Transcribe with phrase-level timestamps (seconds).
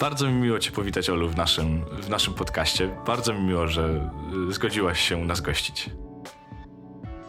[0.00, 2.88] Bardzo mi miło Cię powitać, Olu, w naszym, w naszym podcaście.
[3.06, 4.10] Bardzo mi miło, że
[4.48, 5.90] y, zgodziłaś się nas gościć.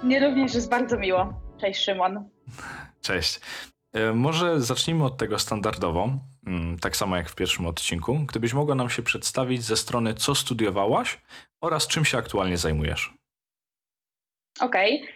[0.04, 1.34] Mnie również jest bardzo miło.
[1.62, 2.30] Cześć, Szymon.
[3.02, 3.40] Cześć.
[3.94, 6.10] E, może zacznijmy od tego standardowo,
[6.48, 8.20] mm, tak samo jak w pierwszym odcinku.
[8.28, 11.22] Gdybyś mogła nam się przedstawić ze strony, co studiowałaś
[11.62, 13.14] oraz czym się aktualnie zajmujesz.
[14.60, 15.08] Okej.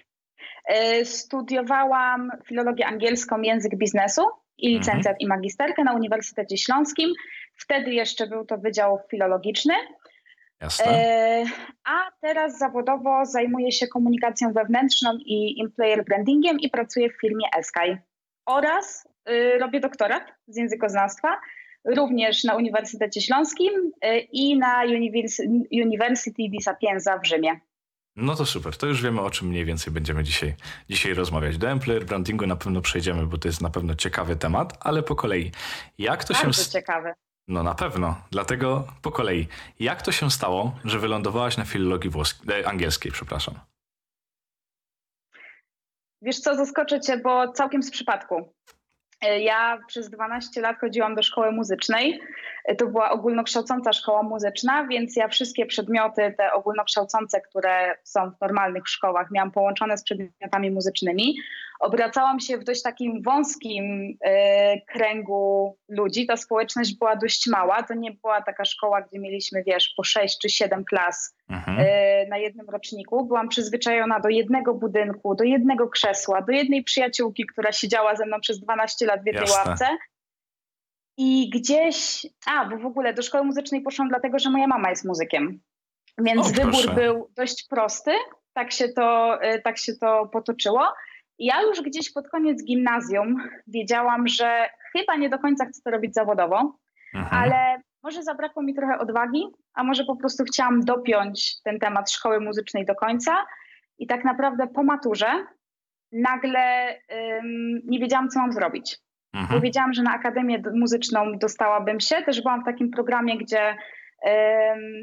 [0.65, 1.05] Okay.
[1.05, 4.21] Studiowałam filologię angielską, język biznesu
[4.57, 4.79] i mhm.
[4.79, 5.19] licencjat mhm.
[5.19, 7.13] i magisterkę na Uniwersytecie Śląskim.
[7.55, 9.73] Wtedy jeszcze był to Wydział Filologiczny.
[10.61, 10.85] Jasne.
[10.85, 11.45] E,
[11.83, 17.97] a teraz zawodowo zajmuję się komunikacją wewnętrzną i employer brandingiem i pracuję w firmie Eskai.
[18.45, 21.39] Oraz y, robię doktorat z językoznawstwa,
[21.85, 24.83] również na Uniwersytecie Śląskim y, i na
[25.71, 27.59] University di Sapienza w Rzymie.
[28.15, 30.55] No to super, to już wiemy o czym mniej więcej będziemy dzisiaj,
[30.89, 31.57] dzisiaj rozmawiać.
[31.57, 35.15] Do employer brandingu na pewno przejdziemy, bo to jest na pewno ciekawy temat, ale po
[35.15, 35.51] kolei.
[35.97, 36.69] Jak to Bardzo się...
[36.71, 37.13] ciekawy.
[37.47, 39.47] No na pewno, dlatego po kolei.
[39.79, 43.55] Jak to się stało, że wylądowałaś na filologii włoskiej, e, angielskiej, przepraszam?
[46.21, 48.53] Wiesz co, zaskoczę cię, bo całkiem z przypadku.
[49.21, 52.21] E, ja przez 12 lat chodziłam do szkoły muzycznej.
[52.65, 58.41] E, to była ogólnokształcąca szkoła muzyczna, więc ja wszystkie przedmioty, te ogólnokształcące, które są w
[58.41, 61.35] normalnych szkołach, miałam połączone z przedmiotami muzycznymi
[61.79, 66.25] obracałam się w dość takim wąskim y, kręgu ludzi.
[66.25, 67.83] Ta społeczność była dość mała.
[67.83, 71.79] To nie była taka szkoła, gdzie mieliśmy, wiesz, po sześć czy siedem klas mhm.
[71.79, 73.25] y, na jednym roczniku.
[73.25, 78.39] Byłam przyzwyczajona do jednego budynku, do jednego krzesła, do jednej przyjaciółki, która siedziała ze mną
[78.41, 79.69] przez 12 lat w jednej Jasne.
[79.69, 79.87] ławce.
[81.17, 85.05] I gdzieś, a bo w ogóle do szkoły muzycznej poszłam dlatego, że moja mama jest
[85.05, 85.59] muzykiem.
[86.17, 88.11] Więc o, wybór był dość prosty.
[88.53, 90.93] Tak się to, tak się to potoczyło.
[91.39, 96.13] Ja już gdzieś pod koniec gimnazjum wiedziałam, że chyba nie do końca chcę to robić
[96.13, 96.77] zawodowo,
[97.15, 97.43] mhm.
[97.43, 102.39] ale może zabrakło mi trochę odwagi, a może po prostu chciałam dopiąć ten temat szkoły
[102.39, 103.45] muzycznej do końca.
[103.97, 105.45] I tak naprawdę po maturze
[106.11, 106.95] nagle
[107.39, 108.97] ym, nie wiedziałam, co mam zrobić.
[109.35, 109.47] Mhm.
[109.49, 112.15] Bo wiedziałam, że na Akademię Muzyczną dostałabym się.
[112.15, 113.75] Też byłam w takim programie, gdzie,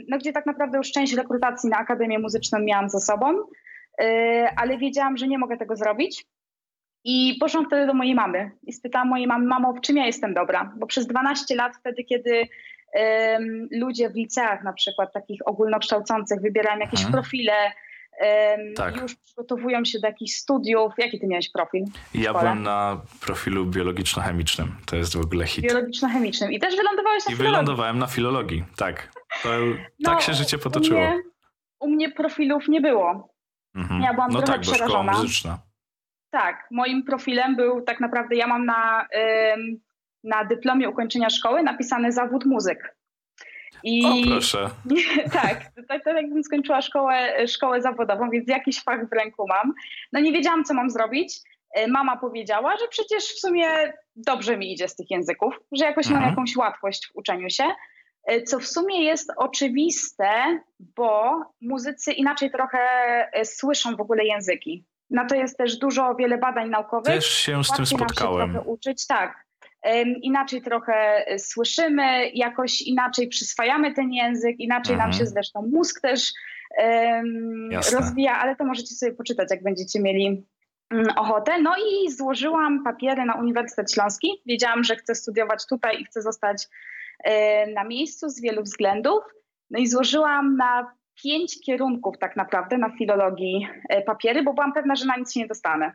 [0.09, 3.39] no, gdzie tak naprawdę już część rekrutacji na Akademię Muzyczną miałam za sobą.
[4.01, 6.25] E, ale wiedziałam, że nie mogę tego zrobić.
[7.05, 10.35] I poszłam wtedy do mojej mamy i spytałam mojej mamy, mamo, w czym ja jestem
[10.35, 10.73] dobra?
[10.77, 12.49] Bo przez 12 lat wtedy, kiedy
[13.71, 17.13] ludzie w liceach na przykład takich ogólnokształcących wybierają jakieś mhm.
[17.13, 17.73] profile,
[18.77, 19.03] tak.
[19.03, 20.93] już przygotowują się do jakichś studiów.
[20.99, 21.85] Jaki ty miałeś profil?
[22.15, 24.69] Ja byłem na profilu biologiczno-chemicznym.
[24.87, 25.65] To jest w ogóle hit.
[25.65, 26.53] Biologiczno-chemicznym.
[26.53, 29.13] I też wylądowałeś na I wylądowałem na filologii, tak.
[29.43, 29.49] To,
[30.01, 31.01] no, tak się życie potoczyło.
[31.01, 31.23] U mnie,
[31.81, 33.35] u mnie profilów nie było.
[33.75, 34.03] Mhm.
[34.03, 35.13] Ja byłam no trochę tak, przerażona.
[35.13, 35.59] Muzyczna.
[36.31, 39.07] Tak, moim profilem był tak naprawdę, ja mam na,
[40.25, 42.97] na dyplomie ukończenia szkoły napisany zawód muzyk.
[43.85, 44.71] I o, proszę.
[45.43, 49.73] tak, tak, tak jakbym skończyła szkołę, szkołę zawodową, więc jakiś fach w ręku mam.
[50.13, 51.41] No nie wiedziałam, co mam zrobić.
[51.75, 53.67] E, mama powiedziała, że przecież w sumie
[54.17, 56.23] dobrze mi idzie z tych języków, że jakoś mhm.
[56.23, 57.65] mam jakąś łatwość w uczeniu się.
[58.25, 62.79] E, co w sumie jest oczywiste, bo muzycy inaczej trochę
[63.33, 64.85] e, słyszą w ogóle języki.
[65.11, 67.15] Na to jest też dużo, wiele badań naukowych.
[67.15, 68.49] Też się z tym spotkałem.
[68.49, 69.45] Się trochę uczyć, tak.
[70.23, 75.11] Inaczej trochę e, słyszymy, jakoś inaczej przyswajamy ten język, inaczej mhm.
[75.11, 76.33] nam się zresztą mózg też
[76.79, 80.47] um, rozwija, ale to możecie sobie poczytać, jak będziecie mieli
[80.91, 81.63] um, ochotę.
[81.63, 84.43] No i złożyłam papiery na Uniwersytet Śląski.
[84.47, 86.69] Wiedziałam, że chcę studiować tutaj i chcę zostać
[87.25, 89.25] E, na miejscu z wielu względów.
[89.71, 94.97] No i złożyłam na pięć kierunków tak naprawdę na filologii e, papiery, bo byłam pewna,
[94.97, 95.93] że na nic się nie dostanę.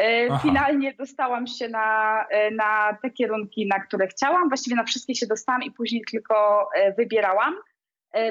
[0.00, 0.40] E, Aha.
[0.42, 4.48] Finalnie dostałam się na, na te kierunki, na które chciałam.
[4.48, 6.68] Właściwie na wszystkie się dostałam i później tylko
[6.98, 7.54] wybierałam.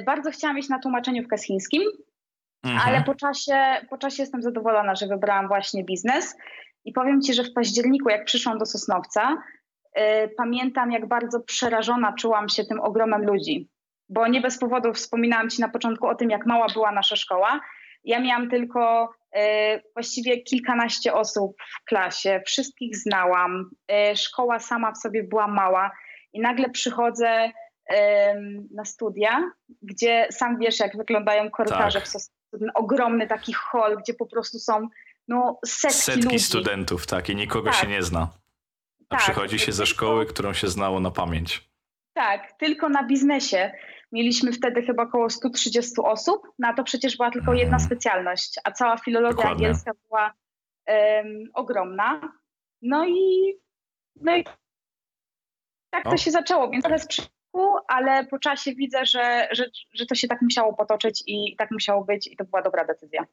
[0.06, 1.84] Bardzo chciałam iść na tłumaczeniówkę z chińskim,
[2.64, 2.82] mhm.
[2.88, 3.58] ale po czasie,
[3.90, 6.38] po czasie jestem zadowolona, że wybrałam właśnie biznes.
[6.86, 9.38] I powiem Ci, że w październiku, jak przyszłam do Sosnowca,
[9.94, 13.70] E, pamiętam, jak bardzo przerażona czułam się tym ogromem ludzi,
[14.10, 17.60] bo nie bez powodu wspominałam Ci na początku o tym, jak mała była nasza szkoła.
[18.04, 19.10] Ja miałam tylko e,
[19.94, 25.92] właściwie kilkanaście osób w klasie, wszystkich znałam, e, szkoła sama w sobie była mała
[26.34, 27.52] i nagle przychodzę
[28.72, 32.12] na studia, gdzie sam wiesz, jak wyglądają korytarze, tak.
[32.52, 34.90] ten ogromny taki hall, gdzie po prostu są
[35.28, 36.40] no, setki, setki ludzi.
[36.40, 37.80] studentów, tak, i nikogo tak.
[37.80, 38.28] się nie zna.
[39.10, 41.70] A tak, przychodzi się ze szkoły, którą się znało na pamięć.
[42.14, 43.72] Tak, tylko na biznesie.
[44.12, 47.86] Mieliśmy wtedy chyba około 130 osób, no a to przecież była tylko jedna mhm.
[47.86, 49.68] specjalność, a cała filologia Dokładnie.
[49.68, 50.34] angielska była
[50.88, 52.22] um, ogromna.
[52.82, 53.56] No i,
[54.16, 54.44] no i
[55.90, 57.30] tak to się zaczęło, więc trochę z
[57.88, 62.06] ale po czasie widzę, że, że, że to się tak musiało potoczyć i tak musiało
[62.06, 63.26] być i to była dobra decyzja.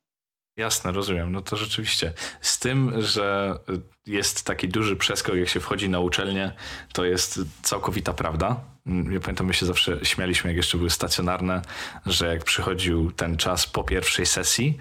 [0.56, 1.32] Jasne, rozumiem.
[1.32, 2.12] No to rzeczywiście.
[2.40, 3.58] Z tym, że
[4.06, 6.52] jest taki duży przeskok, jak się wchodzi na uczelnię,
[6.92, 8.60] to jest całkowita prawda.
[8.86, 11.62] Ja pamiętam, my się zawsze śmialiśmy, jak jeszcze były stacjonarne,
[12.06, 14.78] że jak przychodził ten czas po pierwszej sesji,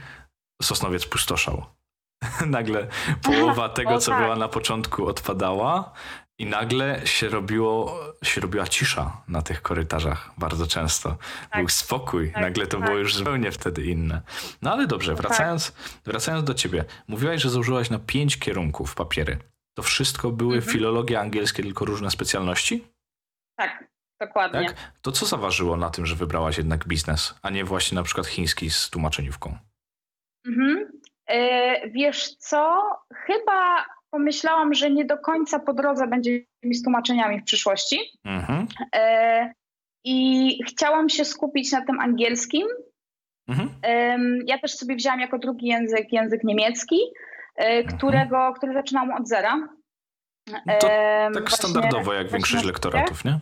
[0.61, 1.65] Sosnowiec pustoszał.
[2.45, 2.87] Nagle
[3.21, 4.23] połowa tego, co tak.
[4.23, 5.93] była na początku, odpadała
[6.39, 11.17] i nagle się, robiło, się robiła cisza na tych korytarzach bardzo często.
[11.49, 11.59] Tak.
[11.59, 12.31] Był spokój.
[12.31, 12.85] Tak, nagle to tak.
[12.85, 14.21] było już zupełnie wtedy inne.
[14.61, 15.21] No ale dobrze, tak.
[15.21, 15.71] wracając,
[16.05, 16.85] wracając do ciebie.
[17.07, 19.37] Mówiłaś, że założyłaś na pięć kierunków papiery.
[19.77, 20.73] To wszystko były Mhm.
[20.73, 22.87] filologia angielskie, tylko różne specjalności?
[23.57, 23.83] Tak,
[24.21, 24.65] dokładnie.
[24.67, 24.91] Tak?
[25.01, 28.69] To co zaważyło na tym, że wybrałaś jednak biznes, a nie właśnie na przykład chiński
[28.69, 29.57] z tłumaczeniówką?
[30.47, 30.91] Mhm.
[31.27, 32.81] E, wiesz co?
[33.13, 33.85] Chyba
[34.19, 36.31] pomyślałam, że nie do końca po drodze będzie
[36.63, 37.99] mi z tłumaczeniami w przyszłości.
[38.25, 38.67] Mhm.
[38.95, 39.53] E,
[40.03, 42.67] I chciałam się skupić na tym angielskim.
[43.49, 43.69] Mhm.
[43.81, 46.99] Em, Ja też sobie wzięłam jako drugi język język niemiecki,
[47.55, 49.55] e, którego, który zaczynałam od zera.
[50.49, 53.39] No To Em, Tak właśnie- standardowo, jak większość lektoratów, nie?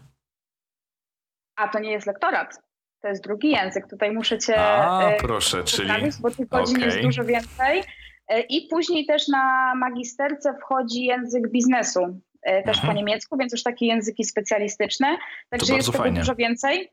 [1.56, 2.60] A to nie jest lektorat.
[3.02, 3.88] To jest drugi język.
[3.90, 5.90] Tutaj muszę cię A, e, proszę, czyli...
[6.22, 6.86] bo tych godzin okej.
[6.86, 7.84] jest dużo więcej.
[8.28, 12.88] E, I później też na magisterce wchodzi język biznesu, e, też Mhm.
[12.94, 15.18] po niemiecku, więc już takie języki specjalistyczne.
[15.50, 16.20] Także jest tego fajnie.
[16.20, 16.90] dużo więcej.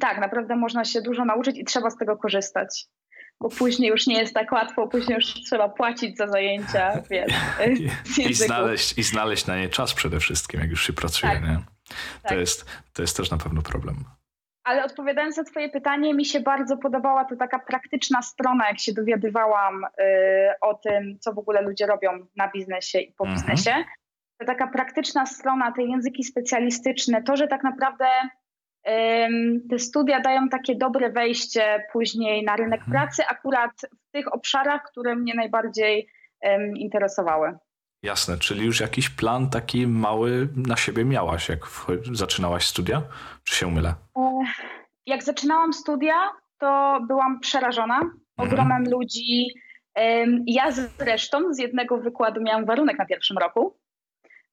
[0.00, 2.86] Tak, naprawdę można się dużo nauczyć i trzeba z tego korzystać.
[3.40, 7.32] Bo później już nie jest tak łatwo, później już trzeba płacić za zajęcia, wiesz,
[8.18, 11.42] I znaleźć, I znaleźć na nie czas przede wszystkim, jak już się pracuje, Tak.
[11.42, 11.58] nie?
[12.22, 12.38] To, Tak.
[12.38, 14.04] jest, to jest też na pewno problem.
[14.64, 18.92] Ale odpowiadając na Twoje pytanie, mi się bardzo podobała to taka praktyczna strona, jak się
[18.92, 19.88] dowiadywałam y,
[20.60, 23.34] o tym, co w ogóle ludzie robią na biznesie i po Mhm.
[23.36, 23.84] biznesie.
[24.40, 28.06] To taka praktyczna strona, te języki specjalistyczne, to, że tak naprawdę
[28.88, 32.90] ym, te studia dają takie dobre wejście później na rynek Mhm.
[32.90, 33.70] pracy, akurat
[34.08, 36.08] w tych obszarach, które mnie najbardziej
[36.46, 37.58] ym, interesowały.
[38.02, 41.58] Jasne, czyli już jakiś plan taki mały na siebie miałaś, jak
[42.12, 43.02] zaczynałaś studia?
[43.44, 43.94] Czy się mylę?
[44.16, 44.42] E,
[45.06, 46.14] Jak zaczynałam studia,
[46.58, 48.00] to byłam przerażona
[48.36, 49.46] ogromem ludzi.
[49.94, 53.76] Em, Ja zresztą z jednego wykładu miałam warunek na pierwszym roku.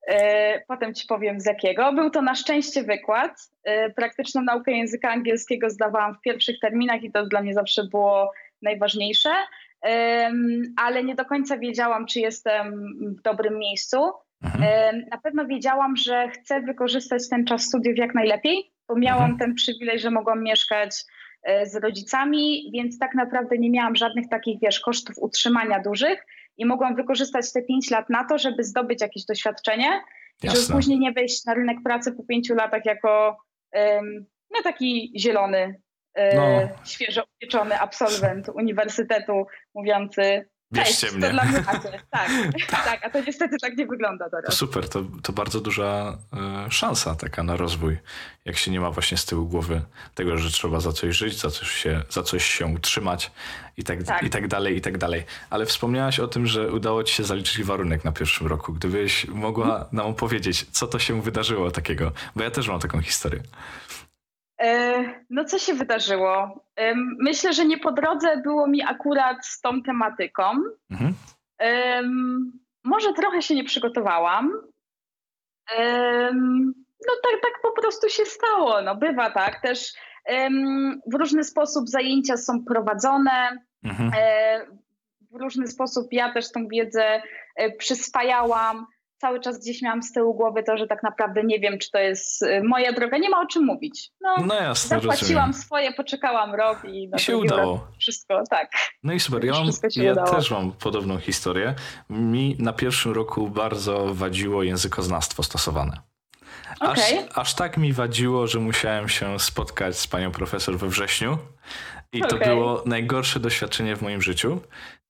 [0.08, 1.94] E, Potem ci powiem z jakiego.
[1.94, 3.32] Był to na szczęście wykład.
[3.64, 8.32] E, Praktyczną naukę języka angielskiego zdawałam w pierwszych terminach i to dla mnie zawsze było
[8.62, 9.30] najważniejsze.
[10.78, 12.88] Ale nie do końca wiedziałam, czy jestem
[13.18, 13.98] w dobrym miejscu.
[14.44, 15.06] Mhm.
[15.12, 19.40] Na pewno wiedziałam, że chcę wykorzystać ten czas studiów jak najlepiej, bo miałam Mhm.
[19.40, 21.04] ten przywilej, że mogłam mieszkać
[21.44, 26.26] e, z rodzicami, więc tak naprawdę nie miałam żadnych takich, wiesz, kosztów utrzymania dużych
[26.58, 30.02] i mogłam wykorzystać te pięć lat na to, żeby zdobyć jakieś doświadczenie,
[30.44, 30.76] żeby Jasne.
[30.76, 33.38] później nie wejść na rynek pracy po pięciu latach jako
[33.72, 34.26] em,
[34.56, 35.82] no taki zielony,
[36.36, 36.70] No.
[36.86, 41.28] świeżo upieczony absolwent uniwersytetu mówiący Bierzcie Cześć, mnie.
[41.28, 42.04] to dla mnie macie.
[42.12, 42.30] Tak,
[42.86, 44.56] tak, a to niestety tak nie wygląda To teraz.
[44.58, 46.18] super, to, to bardzo duża
[46.68, 47.98] e, szansa taka na rozwój,
[48.46, 49.82] jak się nie ma właśnie z tyłu głowy
[50.16, 53.32] tego, że trzeba za coś żyć, za coś się, za coś się utrzymać
[53.78, 54.24] i tak, Tak.
[54.24, 55.24] i tak dalej, i tak dalej.
[55.50, 58.74] Ale wspomniałaś o tym, że udało ci się zaliczyć warunek na pierwszym roku.
[58.74, 63.42] Gdybyś mogła nam opowiedzieć, co to się wydarzyło takiego, bo ja też mam taką historię.
[64.62, 66.66] E, No co się wydarzyło?
[67.20, 70.44] Myślę, że nie po drodze było mi akurat z tą tematyką.
[70.92, 71.14] Mhm.
[72.84, 74.52] Może trochę się nie przygotowałam.
[77.08, 78.82] No tak, tak po prostu się stało.
[78.82, 79.62] No bywa tak.
[79.62, 79.94] Też
[81.08, 83.58] w różny sposób zajęcia są prowadzone.
[83.84, 84.12] Mhm.
[84.18, 84.66] E,
[85.32, 87.22] w różny sposób ja też tą wiedzę
[87.56, 88.86] e, przyswajałam.
[89.18, 91.98] Cały czas gdzieś miałam z tyłu głowy to, że tak naprawdę nie wiem, czy to
[92.00, 93.18] jest e, moja droga.
[93.18, 94.10] Nie ma o czym mówić.
[94.22, 97.88] No, No jasne, zapłaciłam swoje, poczekałam rok i na I się udało.
[98.00, 98.72] wszystko, tak.
[99.04, 100.30] No i super, ja, mam, ja udało.
[100.36, 101.76] też mam podobną historię.
[102.10, 105.98] Mi na pierwszym roku bardzo wadziło językoznawstwo stosowane.
[106.80, 107.20] Aż, Okej.
[107.36, 111.38] aż tak mi wadziło, że musiałem się spotkać z panią profesor we wrześniu.
[112.14, 114.62] I to było najgorsze doświadczenie w moim życiu,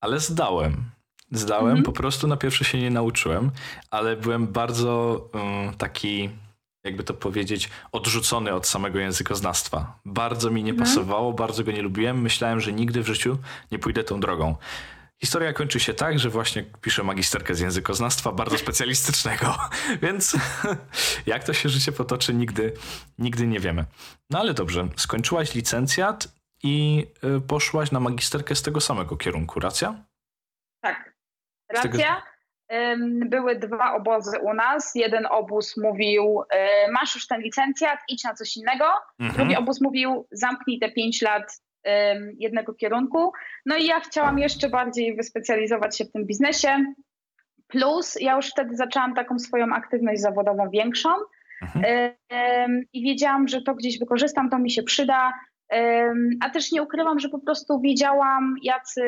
[0.01, 0.91] ale zdałem.
[1.31, 1.83] Zdałem, Mhm.
[1.83, 3.51] po prostu na pierwsze się nie nauczyłem,
[3.91, 6.29] ale byłem bardzo um, taki,
[6.83, 9.99] jakby to powiedzieć, odrzucony od samego językoznawstwa.
[10.05, 10.89] Bardzo mi nie Mhm.
[10.89, 12.21] pasowało, bardzo go nie lubiłem.
[12.21, 13.37] Myślałem, że nigdy w życiu
[13.71, 14.55] nie pójdę tą drogą.
[15.21, 19.57] Historia kończy się tak, że właśnie piszę magisterkę z językoznawstwa bardzo specjalistycznego,
[20.03, 20.35] więc
[21.25, 22.73] jak to się życie potoczy, nigdy,
[23.19, 23.85] nigdy nie wiemy.
[24.29, 26.27] No ale dobrze, skończyłaś licencjat
[26.63, 27.05] i
[27.37, 29.95] y, poszłaś na magisterkę z tego samego kierunku, racja?
[31.69, 32.21] Racja.
[33.25, 34.95] były dwa obozy u nas.
[34.95, 38.85] Jeden obóz mówił, e, masz już ten licencjat, idź na coś innego.
[39.19, 39.37] Mhm.
[39.37, 41.61] Drugi obóz mówił, zamknij te pięć lat
[42.37, 43.31] jednego kierunku.
[43.65, 46.93] No i ja chciałam jeszcze bardziej wyspecjalizować się w tym biznesie.
[47.67, 51.09] Plus ja już wtedy zaczęłam taką swoją aktywność zawodową większą
[51.61, 52.85] mhm.
[52.93, 55.33] i wiedziałam, że to gdzieś wykorzystam, to mi się przyda.
[56.41, 59.01] A też nie ukrywam, że po prostu wiedziałam, jacy,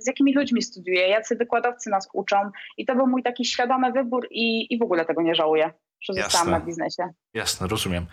[0.00, 2.36] z jakimi ludźmi studiuję, jacy wykładowcy nas uczą.
[2.76, 6.12] I to był mój taki świadomy wybór i, i w ogóle tego nie żałuję, że
[6.12, 6.22] Jasne.
[6.22, 7.08] zostałam na biznesie.
[7.34, 8.06] Jasne, rozumiem.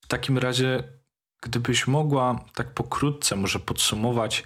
[0.00, 0.82] W takim razie,
[1.42, 4.44] gdybyś mogła tak pokrótce może podsumować,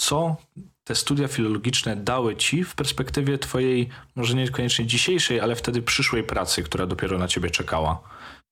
[0.00, 0.36] co
[0.84, 6.62] te studia filologiczne dały ci w perspektywie twojej, może niekoniecznie dzisiejszej, ale wtedy przyszłej pracy,
[6.62, 8.00] która dopiero na ciebie czekała?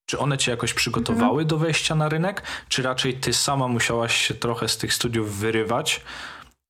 [0.07, 4.35] Czy one cię jakoś przygotowały do wejścia na rynek, czy raczej ty sama musiałaś się
[4.35, 6.01] trochę z tych studiów wyrywać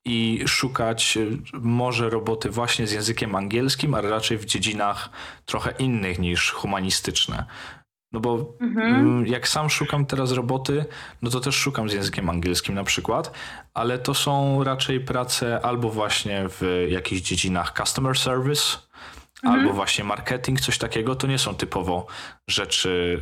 [0.04, 5.10] i szukać y, może roboty właśnie z językiem angielskim, ale raczej w dziedzinach
[5.44, 7.44] trochę innych niż humanistyczne?
[8.12, 8.94] No bo mhm.
[8.94, 10.84] Mm, jak sam szukam teraz roboty,
[11.22, 13.32] no to też szukam z językiem angielskim na przykład,
[13.74, 18.78] ale to są raczej prace albo właśnie w jakichś dziedzinach customer service,
[19.44, 19.60] mhm.
[19.60, 21.16] albo właśnie marketing, coś takiego.
[21.16, 22.06] To nie są typowo
[22.48, 23.20] rzeczy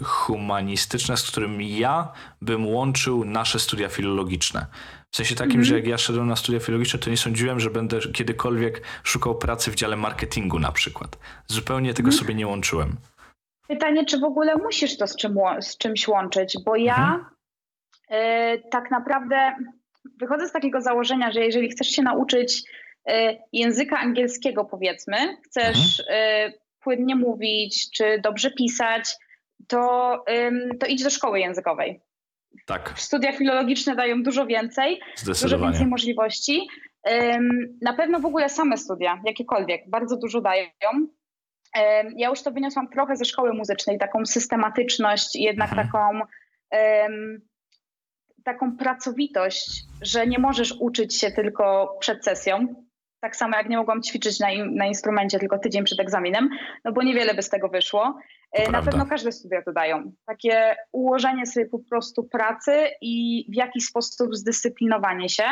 [0.00, 4.66] y, humanistyczne, z którymi ja bym łączył nasze studia filologiczne.
[5.10, 5.64] W sensie takim, mhm.
[5.64, 9.70] że jak ja szedłem na studia filologiczne, to nie sądziłem, że będę kiedykolwiek szukał pracy
[9.70, 11.18] w dziale marketingu na przykład.
[11.46, 12.18] Zupełnie tego mhm.
[12.20, 12.96] sobie nie łączyłem.
[13.68, 17.24] Pytanie, czy w ogóle musisz to z, czym, z czymś łączyć, bo ja mhm.
[18.56, 19.54] y, tak naprawdę
[20.20, 22.62] wychodzę z takiego założenia, że jeżeli chcesz się nauczyć
[23.52, 26.50] języka angielskiego, powiedzmy, chcesz mhm.
[26.50, 29.16] y, płynnie mówić, czy dobrze pisać,
[29.68, 30.24] to,
[30.80, 32.00] to idź do szkoły językowej.
[32.66, 32.92] Tak.
[32.96, 35.00] Studia filologiczne dają dużo więcej,
[35.42, 36.68] dużo więcej możliwości.
[37.82, 40.66] Na pewno w ogóle same studia, jakiekolwiek, bardzo dużo dają.
[42.16, 45.88] Ja już to wyniosłam trochę ze szkoły muzycznej, taką systematyczność, jednak mhm.
[45.88, 46.20] taką,
[48.44, 52.74] taką pracowitość, że nie możesz uczyć się tylko przed sesją.
[53.20, 56.48] Tak samo jak nie mogłam ćwiczyć na, na instrumencie tylko tydzień przed egzaminem,
[56.84, 58.18] no bo niewiele by z tego wyszło.
[58.52, 58.78] E, Prawda.
[58.78, 60.12] Na pewno każde studia to dają.
[60.26, 65.44] Takie ułożenie sobie po prostu pracy i w jakiś sposób zdyscyplinowanie się.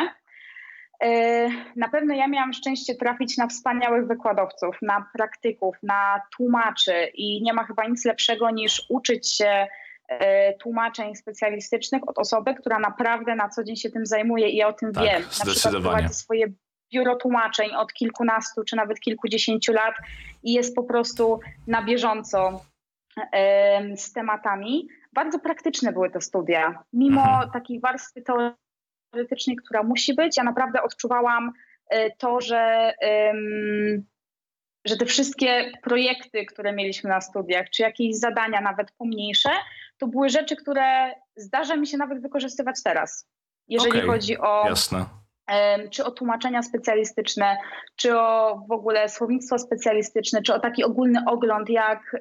[1.03, 7.41] E, na pewno ja miałam szczęście trafić na wspaniałych wykładowców, na praktyków, na tłumaczy i
[7.43, 9.67] nie ma chyba nic lepszego niż uczyć się
[10.07, 14.67] e, tłumaczeń specjalistycznych od osoby, która naprawdę na co dzień się tym zajmuje i ja
[14.67, 15.21] o tym tak, wiem.
[15.21, 16.47] Na przykład prowadzi swoje
[16.93, 19.95] biuro tłumaczeń od kilkunastu czy nawet kilkudziesięciu lat
[20.43, 22.61] i jest po prostu na bieżąco
[23.95, 24.87] z tematami.
[25.13, 26.83] Bardzo praktyczne były te studia.
[26.93, 27.51] Mimo mhm.
[27.51, 30.37] takiej warstwy teoretycznej, która musi być.
[30.37, 31.51] Ja naprawdę odczuwałam
[31.89, 32.93] e, to, że,
[34.85, 39.49] że te wszystkie projekty, które mieliśmy na studiach, czy jakieś zadania, nawet pomniejsze,
[39.97, 43.27] to były rzeczy, które zdarza mi się nawet wykorzystywać teraz.
[43.67, 44.65] Jeżeli okay, chodzi o.
[44.69, 45.05] Jasne.
[45.91, 47.57] Czy o tłumaczenia specjalistyczne,
[47.95, 52.15] czy o w ogóle słownictwo specjalistyczne, czy o taki ogólny ogląd, jak,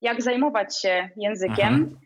[0.00, 1.74] jak zajmować się językiem.
[1.74, 1.96] Mhm.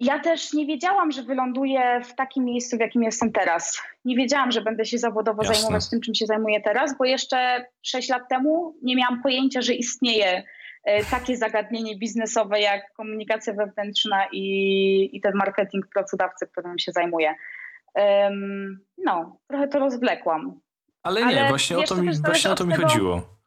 [0.00, 3.82] Ja też nie wiedziałam, że wyląduję w takim miejscu, w jakim jestem teraz.
[4.04, 5.54] Nie wiedziałam, że będę się zawodowo Jasne.
[5.54, 9.74] zajmować tym, czym się zajmuję teraz, bo jeszcze 6 lat temu nie miałam pojęcia, że
[9.74, 10.42] istnieje
[10.84, 17.34] e, takie zagadnienie biznesowe jak komunikacja wewnętrzna i, i ten marketing pracodawcy, którym się zajmuję.
[18.98, 20.60] No, trochę to rozwlekłam.
[21.02, 23.38] Ale nie, Ale właśnie, o to mi, właśnie o to mi tego, chodziło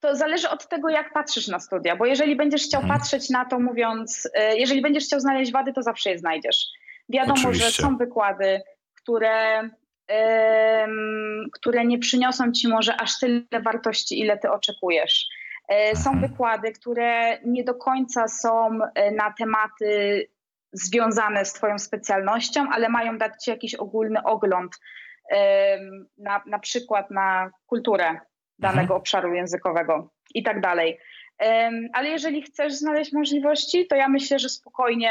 [0.00, 2.98] to zależy od tego, jak patrzysz na studia, bo jeżeli będziesz chciał hmm.
[2.98, 6.66] patrzeć na to mówiąc, e, jeżeli będziesz chciał znaleźć wady, to zawsze je znajdziesz.
[7.08, 7.70] Wiadomo, Oczywiście.
[7.70, 8.60] że są wykłady,
[8.94, 9.68] które,
[11.52, 15.28] które nie przyniosą ci może aż tyle wartości, ile ty oczekujesz.
[15.68, 16.30] E, są hmm.
[16.30, 20.26] wykłady, które nie do końca są e, na tematy
[20.72, 24.72] związane z Twoją specjalnością, ale mają dać Ci jakiś ogólny ogląd,
[26.18, 28.20] na, na przykład na kulturę
[28.58, 29.00] danego mhm.
[29.00, 30.98] obszaru językowego i tak dalej.
[31.92, 35.10] Ale jeżeli chcesz znaleźć możliwości, to ja myślę, że spokojnie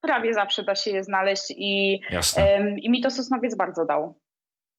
[0.00, 2.00] prawie zawsze da się je znaleźć i,
[2.76, 4.20] i mi to Sosnowiec bardzo dał.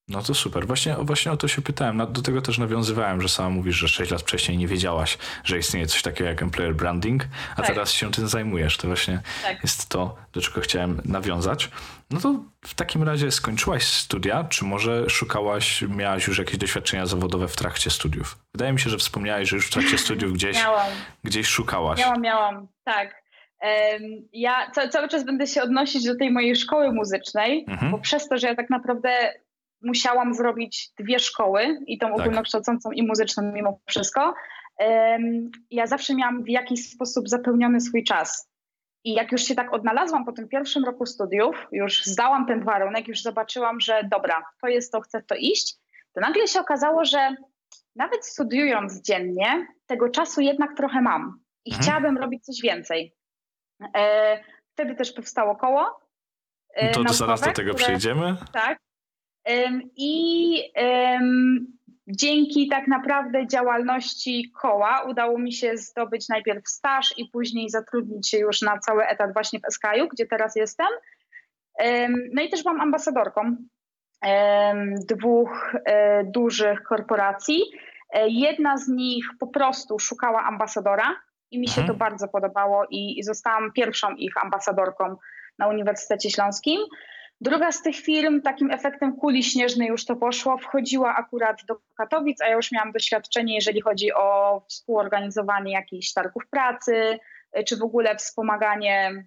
[0.07, 0.67] No to super.
[0.67, 2.13] Właśnie, właśnie o to się pytałem.
[2.13, 5.87] Do tego też nawiązywałem, że sama mówisz, że 6 lat wcześniej nie wiedziałaś, że istnieje
[5.87, 7.67] coś takiego jak employer branding, a tak.
[7.67, 8.77] teraz się tym zajmujesz.
[8.77, 9.63] To właśnie tak.
[9.63, 11.69] jest to, do czego chciałem nawiązać.
[12.11, 17.47] No to w takim razie skończyłaś studia, czy może szukałaś, miałaś już jakieś doświadczenia zawodowe
[17.47, 18.37] w trakcie studiów?
[18.53, 20.57] Wydaje mi się, że wspomniałaś, że już w trakcie studiów gdzieś,
[21.23, 21.99] gdzieś szukałaś.
[21.99, 23.25] Miałam, miałam, tak.
[24.33, 27.91] Ja cały czas będę się odnosić do tej mojej szkoły muzycznej, mhm.
[27.91, 29.33] bo przez to, że ja tak naprawdę
[29.85, 32.19] musiałam zrobić dwie szkoły, i tą Tak.
[32.19, 34.33] ogólnokształcącą i muzyczną mimo wszystko.
[35.71, 38.49] Ja zawsze miałam w jakiś sposób zapełniony swój czas.
[39.03, 43.07] I jak już się tak odnalazłam po tym pierwszym roku studiów, już zdałam ten warunek,
[43.07, 45.75] już zobaczyłam, że dobra, to jest to, chcę w to iść,
[46.13, 47.35] to nagle się okazało, że
[47.95, 51.83] nawet studiując dziennie, tego czasu jednak trochę mam i Mhm.
[51.83, 53.15] chciałabym robić coś więcej.
[53.95, 55.99] E, Wtedy też powstało koło.
[56.73, 58.35] e, to zaraz do tego które- przejdziemy.
[58.53, 58.77] tak.
[59.97, 60.61] I
[62.07, 68.37] dzięki tak naprawdę działalności koła udało mi się zdobyć najpierw staż i później zatrudnić się
[68.37, 70.87] już na cały etat właśnie w SKU, gdzie teraz jestem.
[72.33, 73.55] No i też byłam ambasadorką
[75.09, 77.61] dwóch e, dużych korporacji.
[78.13, 81.15] E, Jedna z nich po prostu szukała ambasadora
[81.51, 81.87] i mi się Mhm.
[81.87, 85.15] to bardzo podobało i, i zostałam pierwszą ich ambasadorką
[85.59, 86.81] na Uniwersytecie Śląskim.
[87.41, 92.41] Druga z tych firm, takim efektem kuli śnieżnej już to poszło, wchodziła akurat do Katowic,
[92.41, 97.19] a ja już miałam doświadczenie, jeżeli chodzi o współorganizowanie jakichś targów pracy,
[97.59, 99.25] y, czy w ogóle wspomaganie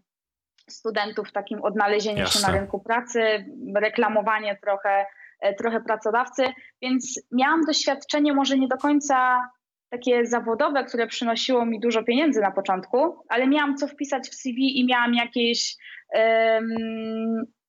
[0.71, 2.49] studentów w takim odnalezieniu się Jasne.
[2.53, 5.07] na rynku pracy, reklamowanie trochę,
[5.41, 6.43] e, trochę pracodawcy,
[6.83, 9.49] więc miałam doświadczenie może nie do końca
[9.91, 14.81] takie zawodowe, które przynosiło mi dużo pieniędzy na początku, ale miałam co wpisać w CV
[14.81, 15.77] i miałam jakieś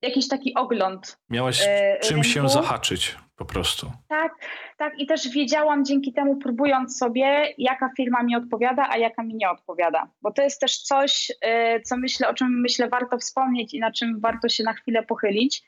[0.01, 1.17] jakiś taki ogląd.
[1.29, 2.53] Miałeś e, czym się rynku.
[2.53, 3.91] zahaczyć po prostu.
[4.07, 4.31] Tak,
[4.77, 9.35] tak i też wiedziałam dzięki temu, próbując sobie, jaka firma mi odpowiada, a jaka mi
[9.35, 10.07] nie odpowiada.
[10.21, 13.91] Bo to jest też coś, e, co myślę, o czym myślę warto wspomnieć i na
[13.91, 15.63] czym warto się na chwilę pochylić.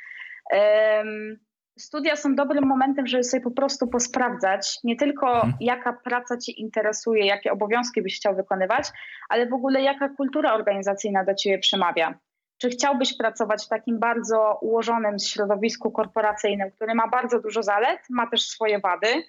[0.52, 1.40] Em,
[1.80, 5.54] Studia są dobrym momentem, żeby sobie po prostu posprawdzać nie tylko Mhm.
[5.60, 8.86] jaka praca Cię interesuje, jakie obowiązki byś chciał wykonywać,
[9.30, 12.14] ale w ogóle jaka kultura organizacyjna do Ciebie przemawia.
[12.62, 18.28] Czy chciałbyś pracować w takim bardzo ułożonym środowisku korporacyjnym, który ma bardzo dużo zalet, ma
[18.28, 19.24] też swoje wady?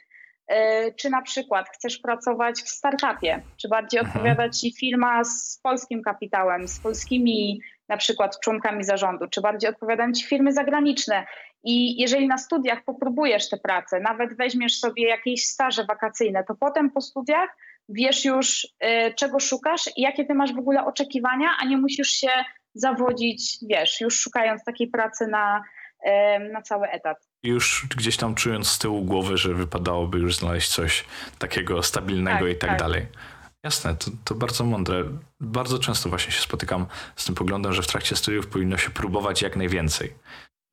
[0.49, 3.42] E, Czy na przykład chcesz pracować w startupie?
[3.56, 4.16] Czy bardziej Mhm.
[4.16, 9.28] odpowiada Ci firma z polskim kapitałem, z polskimi na przykład członkami zarządu?
[9.28, 11.26] Czy bardziej odpowiadają Ci firmy zagraniczne?
[11.64, 16.90] I jeżeli na studiach popróbujesz tę pracę, nawet weźmiesz sobie jakieś staże wakacyjne, to potem
[16.90, 17.56] po studiach
[17.88, 22.08] wiesz już, e, czego szukasz i jakie ty masz w ogóle oczekiwania, a nie musisz
[22.08, 22.30] się
[22.75, 25.63] zawodzić, wiesz, już szukając takiej pracy na,
[26.52, 27.28] na cały etat.
[27.43, 31.04] Już gdzieś tam czując z tyłu głowy, że wypadałoby już znaleźć coś
[31.39, 32.78] takiego stabilnego Tak, i tak, tak.
[32.78, 33.06] dalej.
[33.65, 35.04] Jasne, to, to bardzo mądre.
[35.41, 39.43] Bardzo często właśnie się spotykam z tym poglądem, że w trakcie studiów powinno się próbować
[39.43, 40.15] jak najwięcej.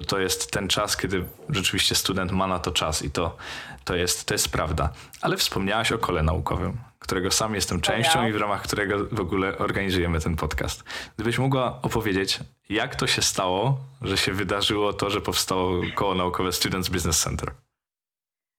[0.08, 3.38] To jest ten czas, kiedy rzeczywiście student ma na to czas i to,
[3.86, 4.90] to, jest, to jest prawda.
[5.22, 9.58] Ale wspomniałaś o kole naukowym, którego sam jestem częścią i w ramach którego w ogóle
[9.58, 10.84] organizujemy ten podcast.
[11.16, 16.52] Gdybyś mogła opowiedzieć, jak to się stało, że się wydarzyło to, że powstało koło naukowe
[16.52, 17.52] Students Business Center?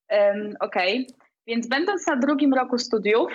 [0.08, 1.06] Em, Okej,
[1.46, 3.32] więc będąc na drugim roku studiów,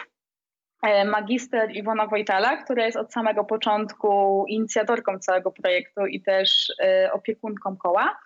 [1.06, 7.78] magister Iwona Wojtala, która jest od samego początku inicjatorką całego projektu i też e, opiekunką
[7.78, 8.18] koła,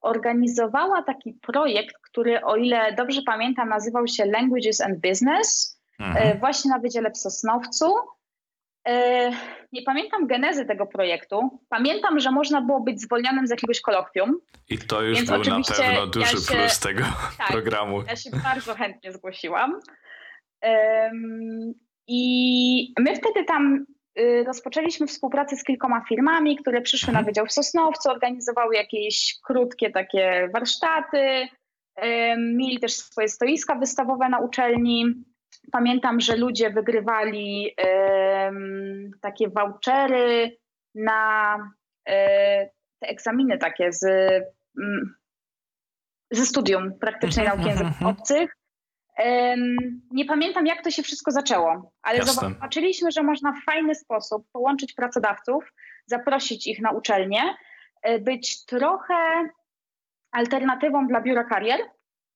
[0.00, 6.26] organizowała taki projekt, który o ile dobrze pamiętam nazywał się Languages and Business, Mhm.
[6.28, 7.94] e, właśnie na Wydziale w Sosnowcu.
[8.88, 9.30] E,
[9.72, 11.60] Nie pamiętam genezy tego projektu.
[11.68, 14.40] Pamiętam, że można było być zwolnionym z jakiegoś kolokwium.
[14.68, 17.04] I to już był na pewno ja duży się- plus tego
[17.38, 17.48] Tak.
[17.48, 18.02] programu.
[18.08, 19.80] Ja się bardzo chętnie zgłosiłam.
[22.08, 23.86] I my wtedy tam
[24.18, 27.24] y, rozpoczęliśmy współpracę z kilkoma firmami, które przyszły Mhm.
[27.24, 31.48] na Wydział w Sosnowcu, organizowały jakieś krótkie takie warsztaty,
[31.96, 35.04] em, mieli też swoje stoiska wystawowe na uczelni.
[35.72, 37.74] Pamiętam, że ludzie wygrywali
[39.20, 40.56] takie vouchery
[40.94, 41.54] na
[42.08, 42.66] e,
[42.98, 44.04] te egzaminy takie z,
[44.78, 45.14] mm,
[46.30, 48.57] ze studium praktycznej Mhm, nauki języków mhm, obcych.
[50.10, 52.48] Nie pamiętam, jak to się wszystko zaczęło, ale Jasne.
[52.48, 55.72] zobaczyliśmy, że można w fajny sposób połączyć pracodawców,
[56.06, 57.42] zaprosić ich na uczelnię,
[58.02, 59.14] e, być trochę
[60.32, 61.80] alternatywą dla biura karier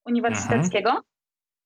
[0.06, 1.02] uniwersyteckiego.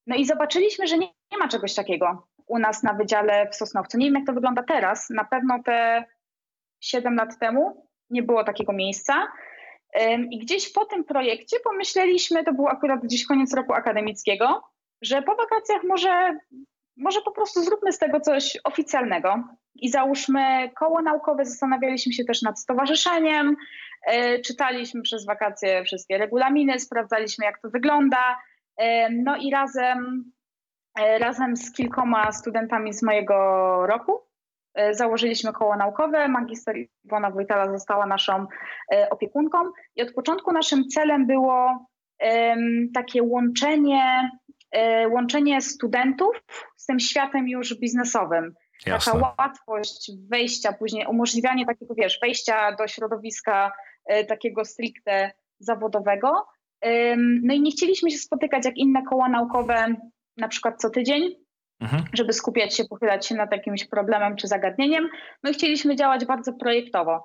[0.07, 3.99] No i zobaczyliśmy, że nie, nie ma czegoś takiego u nas na wydziale w Sosnowcu.
[3.99, 5.11] Nie wiem, jak to wygląda teraz.
[5.11, 6.05] Na pewno te
[6.81, 9.27] 7 lat temu nie było takiego miejsca.
[10.31, 14.63] I gdzieś po tym projekcie pomyśleliśmy, to był akurat gdzieś koniec roku akademickiego,
[15.03, 16.39] że po wakacjach może,
[16.97, 21.45] może po prostu zróbmy z tego coś oficjalnego i załóżmy koło naukowe.
[21.45, 23.57] Zastanawialiśmy się też nad stowarzyszeniem,
[24.15, 28.39] y, czytaliśmy przez wakacje wszystkie regulaminy, sprawdzaliśmy, jak to wygląda.
[28.83, 30.25] Ym, No i razem,
[31.01, 34.27] y, razem z kilkoma studentami z mojego roku
[34.91, 36.29] założyliśmy koło naukowe.
[36.29, 38.47] Magister Iwona Wojtala została naszą
[39.11, 39.59] opiekunką
[39.97, 41.87] i od początku naszym celem było
[42.95, 44.46] takie łączenie, e,
[45.11, 46.43] łączenie studentów
[46.77, 48.55] z tym światem już biznesowym.
[48.87, 49.13] Jasne.
[49.13, 53.73] Taka łatwość wejścia później, umożliwianie takiego, wiesz, wejścia do środowiska
[54.07, 56.47] e, takiego stricte zawodowego.
[57.43, 59.97] No i nie chcieliśmy się spotykać jak inne koła naukowe,
[60.37, 61.35] na przykład co tydzień,
[61.81, 62.05] mhm.
[62.13, 65.09] żeby skupiać się, pochylać się nad jakimś problemem czy zagadnieniem.
[65.43, 67.25] No i chcieliśmy działać bardzo projektowo.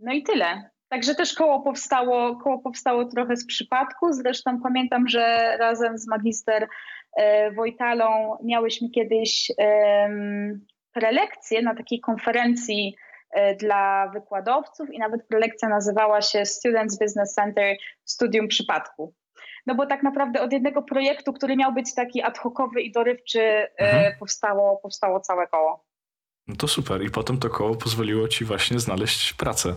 [0.00, 0.70] No i tyle.
[0.90, 4.12] Także też koło powstało, koło powstało trochę z przypadku.
[4.12, 6.68] Zresztą pamiętam, że razem z magister
[7.16, 9.52] e, Wojtalą miałyśmy kiedyś
[10.92, 12.96] prelekcję na takiej konferencji
[13.30, 19.14] e, dla wykładowców i nawet prelekcja nazywała się Students Business Center Studium Przypadku.
[19.66, 23.40] No bo tak naprawdę od jednego projektu, który miał być taki ad hocowy i dorywczy,
[23.40, 24.18] e, mhm.
[24.18, 25.84] powstało, powstało całe koło.
[26.48, 27.02] No to super.
[27.02, 29.74] I potem to koło pozwoliło ci właśnie znaleźć pracę.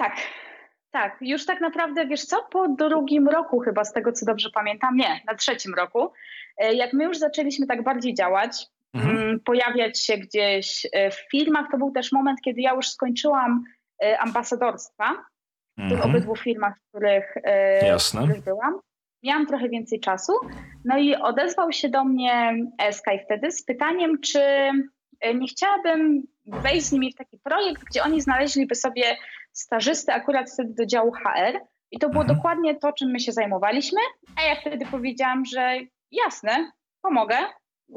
[0.00, 0.16] Tak,
[0.90, 1.16] tak.
[1.20, 5.20] Już tak naprawdę, wiesz co, po drugim roku chyba, z tego co dobrze pamiętam, nie,
[5.26, 6.12] na trzecim roku,
[6.56, 9.16] e, jak my już zaczęliśmy tak bardziej działać, mhm.
[9.16, 13.64] Mm, pojawiać się gdzieś e, w filmach, to był też moment, kiedy ja już skończyłam
[14.02, 15.24] e, ambasadorstwa
[15.78, 16.10] w tych mhm.
[16.10, 17.34] obydwu filmach, w których,
[17.98, 18.80] w których byłam.
[19.22, 20.32] Miałam trochę więcej czasu,
[20.84, 22.54] no i odezwał się do mnie
[22.90, 24.40] Sky wtedy z pytaniem, czy
[25.34, 29.16] nie chciałabym wejść z nimi w taki projekt, gdzie oni znaleźliby sobie
[29.52, 31.60] stażystę akurat wtedy do działu HR
[31.90, 32.36] i to było mhm.
[32.38, 34.00] dokładnie to, czym my się zajmowaliśmy,
[34.36, 35.78] a ja wtedy powiedziałam, że
[36.10, 37.36] jasne, pomogę,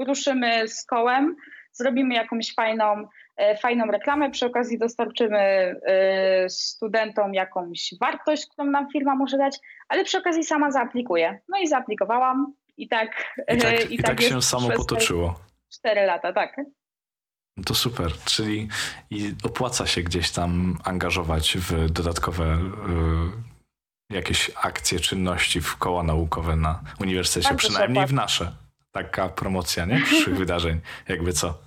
[0.07, 1.35] ruszymy z kołem,
[1.71, 8.87] zrobimy jakąś fajną, e, fajną reklamę, przy okazji dostarczymy e, studentom jakąś wartość, którą nam
[8.93, 11.39] firma może dać, ale przy okazji sama zaaplikuję.
[11.49, 13.35] No i zaaplikowałam i tak...
[13.47, 15.35] I tak, e, i, i tak, tak się samo potoczyło.
[15.73, 16.55] Cztery lata, tak.
[17.65, 18.67] To super, czyli
[19.43, 22.57] opłaca się gdzieś tam angażować w dodatkowe
[24.09, 28.51] y, jakieś akcje, czynności w koła naukowe na uniwersytecie, Bardzo przynajmniej w nasze.
[28.91, 30.01] Taka promocja, nie?
[30.01, 31.57] Przyszłych wydarzeń, jakby co.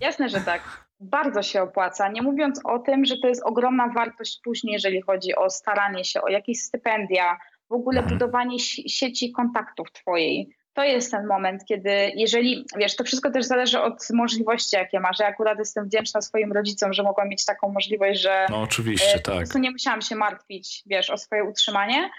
[0.00, 0.86] Jasne, że tak.
[1.00, 2.08] Bardzo się opłaca.
[2.08, 6.22] Nie mówiąc o tym, że to jest ogromna wartość później, jeżeli chodzi o staranie się
[6.22, 8.18] o jakieś stypendia, w ogóle mhm.
[8.18, 13.80] budowanie sieci kontaktów Twojej to jest ten moment, kiedy jeżeli, wiesz, to wszystko też zależy
[13.80, 15.18] od możliwości, jakie masz.
[15.18, 19.20] Ja akurat jestem wdzięczna swoim rodzicom, że mogłam mieć taką możliwość, że no oczywiście, e,
[19.20, 19.34] tak.
[19.34, 22.10] po prostu nie musiałam się martwić, wiesz, o swoje utrzymanie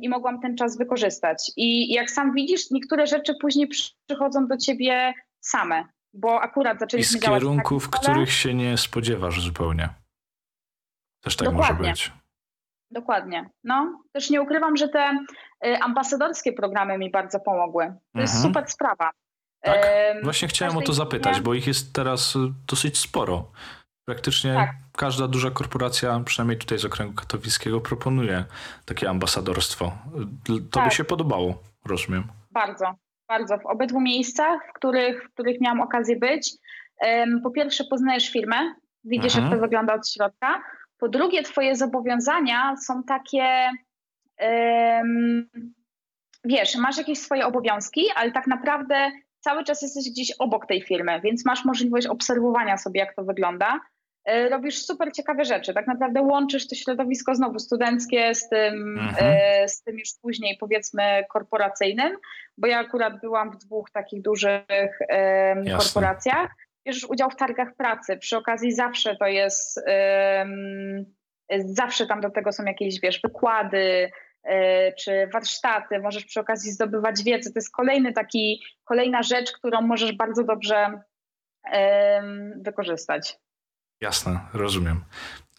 [0.00, 1.52] i mogłam ten czas wykorzystać.
[1.56, 3.68] I jak sam widzisz, niektóre rzeczy później
[4.06, 9.40] przychodzą do ciebie same, bo akurat zaczęliśmy I z kierunków, tak których się nie spodziewasz
[9.40, 9.88] zupełnie.
[11.20, 11.78] Też tak Dokładnie.
[11.78, 12.12] może być.
[12.90, 13.50] Dokładnie.
[13.64, 15.24] No, też nie ukrywam, że te
[15.66, 17.84] y, ambasadorskie programy mi bardzo pomogły.
[17.84, 18.22] To mhm.
[18.22, 19.10] jest super sprawa.
[19.60, 19.76] Tak,
[20.22, 23.50] właśnie chciałem o to zapytać, bo ich jest teraz y, dosyć sporo.
[24.04, 24.70] Praktycznie tak.
[24.96, 28.44] każda duża korporacja, przynajmniej tutaj z okręgu katowickiego, proponuje
[28.84, 29.92] takie ambasadorstwo.
[30.46, 30.84] To tak.
[30.84, 32.24] by się podobało, rozumiem.
[32.50, 32.94] Bardzo,
[33.28, 33.58] bardzo.
[33.58, 36.52] W obydwu miejscach, w których, w których miałam okazję być,
[37.42, 38.74] po pierwsze poznajesz firmę,
[39.04, 39.44] widzisz mhm.
[39.44, 40.62] jak to wygląda od środka,
[40.98, 43.70] po drugie, Twoje zobowiązania są takie.
[44.40, 45.48] Um,
[46.44, 51.20] wiesz, masz jakieś swoje obowiązki, ale tak naprawdę cały czas jesteś gdzieś obok tej firmy,
[51.20, 53.80] więc masz możliwość obserwowania sobie, jak to wygląda.
[54.24, 55.74] E, robisz super ciekawe rzeczy.
[55.74, 59.14] Tak naprawdę łączysz to środowisko znowu studenckie z tym, mhm.
[59.18, 62.16] E, z tym już później powiedzmy korporacyjnym,
[62.58, 64.98] bo ja akurat byłam w dwóch takich dużych
[65.76, 66.50] korporacjach
[66.88, 68.16] bierzesz udział w targach pracy.
[68.16, 69.80] Przy okazji zawsze to jest,
[71.64, 74.10] zawsze tam do tego są jakieś, wiesz, wykłady,
[74.44, 77.50] e, czy warsztaty, możesz przy okazji zdobywać wiedzę.
[77.50, 81.00] To jest kolejny taki, kolejna rzecz, którą możesz bardzo dobrze
[82.56, 83.38] wykorzystać.
[84.00, 85.04] Jasne, rozumiem.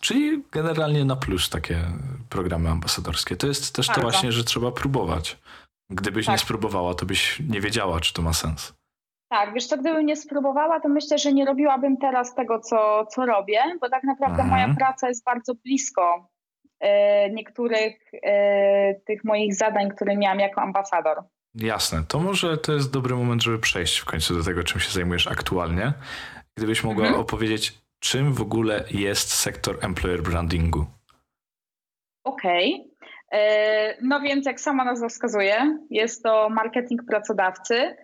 [0.02, 1.78] Czyli generalnie na plus takie
[2.30, 3.36] programy ambasadorskie.
[3.36, 4.02] To jest też bardzo.
[4.02, 5.38] to właśnie, że trzeba próbować.
[5.90, 6.34] Gdybyś tak.
[6.34, 8.79] nie spróbowała, to byś nie wiedziała, czy to ma sens.
[9.30, 13.26] Tak, wiesz co, gdybym nie spróbowała, to myślę, że nie robiłabym teraz tego, co, co
[13.26, 14.50] robię, bo tak naprawdę mhm.
[14.50, 16.30] moja praca jest bardzo blisko
[16.80, 21.24] e, niektórych e, tych moich zadań, które miałam jako ambasador.
[21.56, 24.92] Jasne, to może to jest dobry moment, żeby przejść w końcu do tego, czym się
[24.92, 25.94] zajmujesz aktualnie.
[26.58, 27.22] Gdybyś mogła mhm.
[27.22, 30.86] opowiedzieć, czym w ogóle jest sektor employer brandingu?
[32.24, 32.74] Okej.
[33.28, 33.98] Okay.
[34.02, 37.96] No więc jak sama nazwa wskazuje, jest to marketing pracodawcy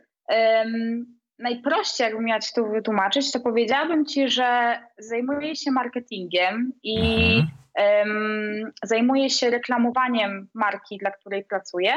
[1.40, 6.98] najprościej, jakbym miała ci to wytłumaczyć, to powiedziałabym ci, że zajmuję się marketingiem i
[7.78, 11.94] um, zajmuję się reklamowaniem marki, dla której pracuję,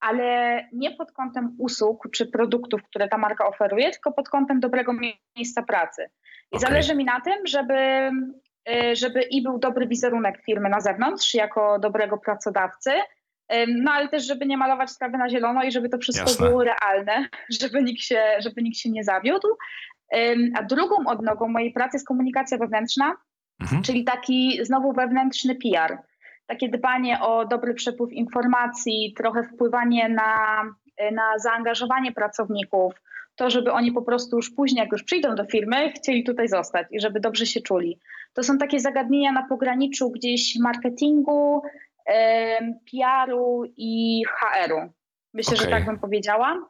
[0.00, 4.92] ale nie pod kątem usług czy produktów, które ta marka oferuje, tylko pod kątem dobrego
[5.36, 6.10] miejsca pracy.
[6.52, 6.70] I okay.
[6.70, 8.10] zależy mi na tym, żeby
[8.68, 12.90] y, żeby i był dobry wizerunek firmy na zewnątrz, jako dobrego pracodawcy,
[13.68, 16.48] no ale też, żeby nie malować trawy na zielono i żeby to wszystko Jasne.
[16.48, 17.28] było realne,
[17.60, 19.48] żeby nikt, się, żeby nikt się nie zawiódł.
[20.56, 23.14] A drugą odnogą mojej pracy jest komunikacja wewnętrzna,
[23.60, 23.82] mhm.
[23.82, 25.98] czyli taki znowu wewnętrzny PR.
[26.46, 30.62] Takie dbanie o dobry przepływ informacji, trochę wpływanie na,
[31.12, 32.94] na zaangażowanie pracowników,
[33.36, 36.86] to, żeby oni po prostu już później, jak już przyjdą do firmy, chcieli tutaj zostać
[36.90, 37.98] i żeby dobrze się czuli.
[38.32, 41.62] To są takie zagadnienia na pograniczu gdzieś marketingu,
[42.90, 44.92] PR-u i HR-u.
[45.34, 45.64] Myślę, okay.
[45.64, 46.68] że tak bym powiedziała.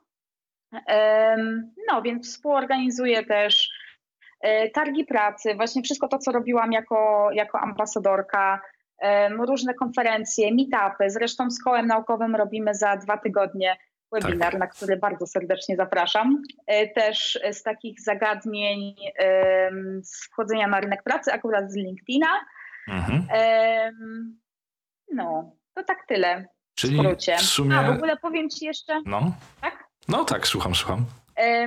[1.89, 3.71] No, więc współorganizuję też
[4.41, 8.61] e, targi pracy, właśnie wszystko to, co robiłam jako, jako ambasadorka,
[9.39, 11.11] różne konferencje, meetupy.
[11.11, 13.77] Zresztą z kołem naukowym robimy za dwa tygodnie
[14.13, 14.61] webinar, tak.
[14.61, 16.43] na który bardzo serdecznie zapraszam.
[16.67, 18.95] E, też z takich zagadnień
[20.03, 22.29] z wchodzenia na rynek pracy, akurat z LinkedIna.
[22.89, 23.27] Mhm.
[25.15, 26.47] No, to tak tyle.
[26.75, 27.77] Czyli w, w sumie.
[27.77, 29.03] A w ogóle powiem ci jeszcze.
[29.07, 29.33] No.
[29.61, 29.85] Tak?
[30.09, 31.05] No tak, słucham, słucham.
[31.39, 31.67] E,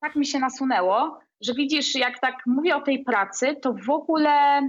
[0.00, 4.60] tak mi się nasunęło, że widzisz, jak tak mówię o tej pracy, to w ogóle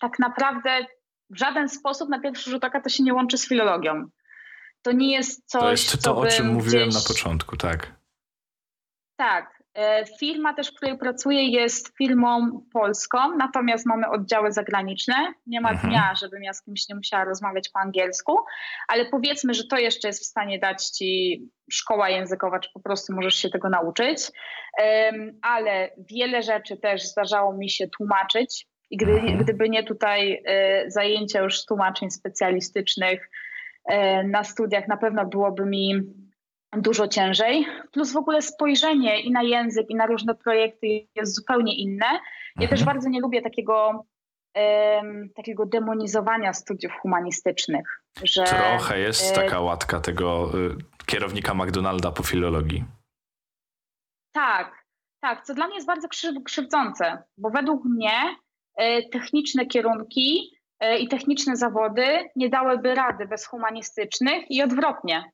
[0.00, 0.86] tak naprawdę
[1.30, 4.04] w żaden sposób na pierwszy rzut oka to się nie łączy z filologią.
[4.82, 5.62] To nie jest coś.
[5.62, 7.02] To jest to, o czym mówiłem gdzieś...
[7.02, 7.94] na początku, tak.
[9.16, 9.61] Tak.
[9.74, 15.14] E, firma też, w której pracuję, jest firmą polską, natomiast mamy oddziały zagraniczne.
[15.46, 15.90] Nie ma mhm.
[15.90, 18.38] dnia, żebym ja z kimś nie musiała rozmawiać po angielsku,
[18.88, 23.14] ale powiedzmy, że to jeszcze jest w stanie dać ci szkoła językowa, czy po prostu
[23.14, 24.30] możesz się tego nauczyć.
[25.42, 28.66] Ale wiele rzeczy też zdarzało mi się tłumaczyć.
[28.90, 29.38] I gdy, mhm.
[29.38, 33.30] gdyby nie tutaj e, zajęcia już tłumaczeń specjalistycznych
[33.84, 36.02] e, na studiach, na pewno byłoby mi
[36.76, 37.66] dużo ciężej.
[37.92, 42.06] Plus w ogóle spojrzenie i na język, i na różne projekty jest zupełnie inne.
[42.06, 42.70] Ja mhm.
[42.70, 44.04] też bardzo nie lubię takiego,
[44.54, 48.02] um, takiego demonizowania studiów humanistycznych.
[48.22, 52.84] Że, Trochę jest e, taka łatka tego y, kierownika McDonalda po filologii.
[54.32, 54.84] Tak,
[55.20, 56.08] tak, co dla mnie jest bardzo
[56.44, 58.36] krzywdzące, bo według mnie
[58.76, 65.32] e, techniczne kierunki e, i techniczne zawody nie dałyby rady bez humanistycznych i odwrotnie.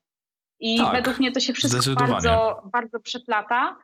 [0.59, 3.75] I tak, według mnie to się wszystko bardzo, bardzo przeplata.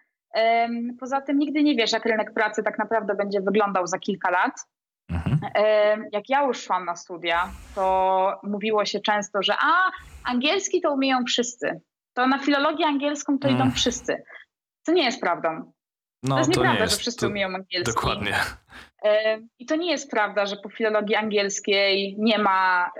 [0.99, 4.53] Poza tym nigdy nie wiesz, jak rynek pracy tak naprawdę będzie wyglądał za kilka lat.
[5.09, 5.39] Mhm.
[6.11, 9.91] Jak ja już szłam na studia, to mówiło się często, że a,
[10.23, 11.81] angielski to umieją wszyscy.
[12.13, 13.71] To na filologię angielską to idą mm.
[13.71, 14.23] wszyscy.
[14.81, 15.71] Co nie jest prawdą.
[16.23, 16.93] No, to jest to nieprawda, jest.
[16.93, 17.95] że wszyscy to umieją angielski.
[17.95, 18.33] Dokładnie.
[19.59, 22.91] I to nie jest prawda, że po filologii angielskiej nie ma,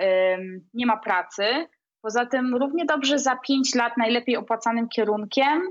[0.74, 1.68] nie ma pracy.
[2.06, 5.62] Poza tym równie dobrze za 5 lat najlepiej opłacanym kierunkiem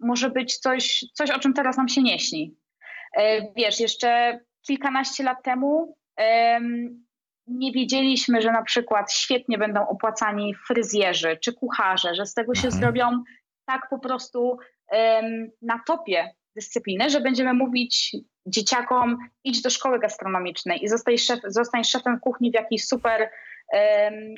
[0.00, 2.56] może być coś, coś, o czym teraz nam się nie śni.
[3.16, 5.96] E, wiesz, jeszcze kilkanaście lat temu
[7.46, 12.68] nie wiedzieliśmy, że na przykład świetnie będą opłacani fryzjerzy czy kucharze, że z tego się
[12.68, 12.82] mhm.
[12.82, 13.22] zrobią
[13.66, 14.58] tak po prostu
[15.62, 18.16] na topie dyscypliny, że będziemy mówić
[18.50, 23.30] dzieciakom idź do szkoły gastronomicznej i zostań, szef, zostań szefem kuchni w jakiejś super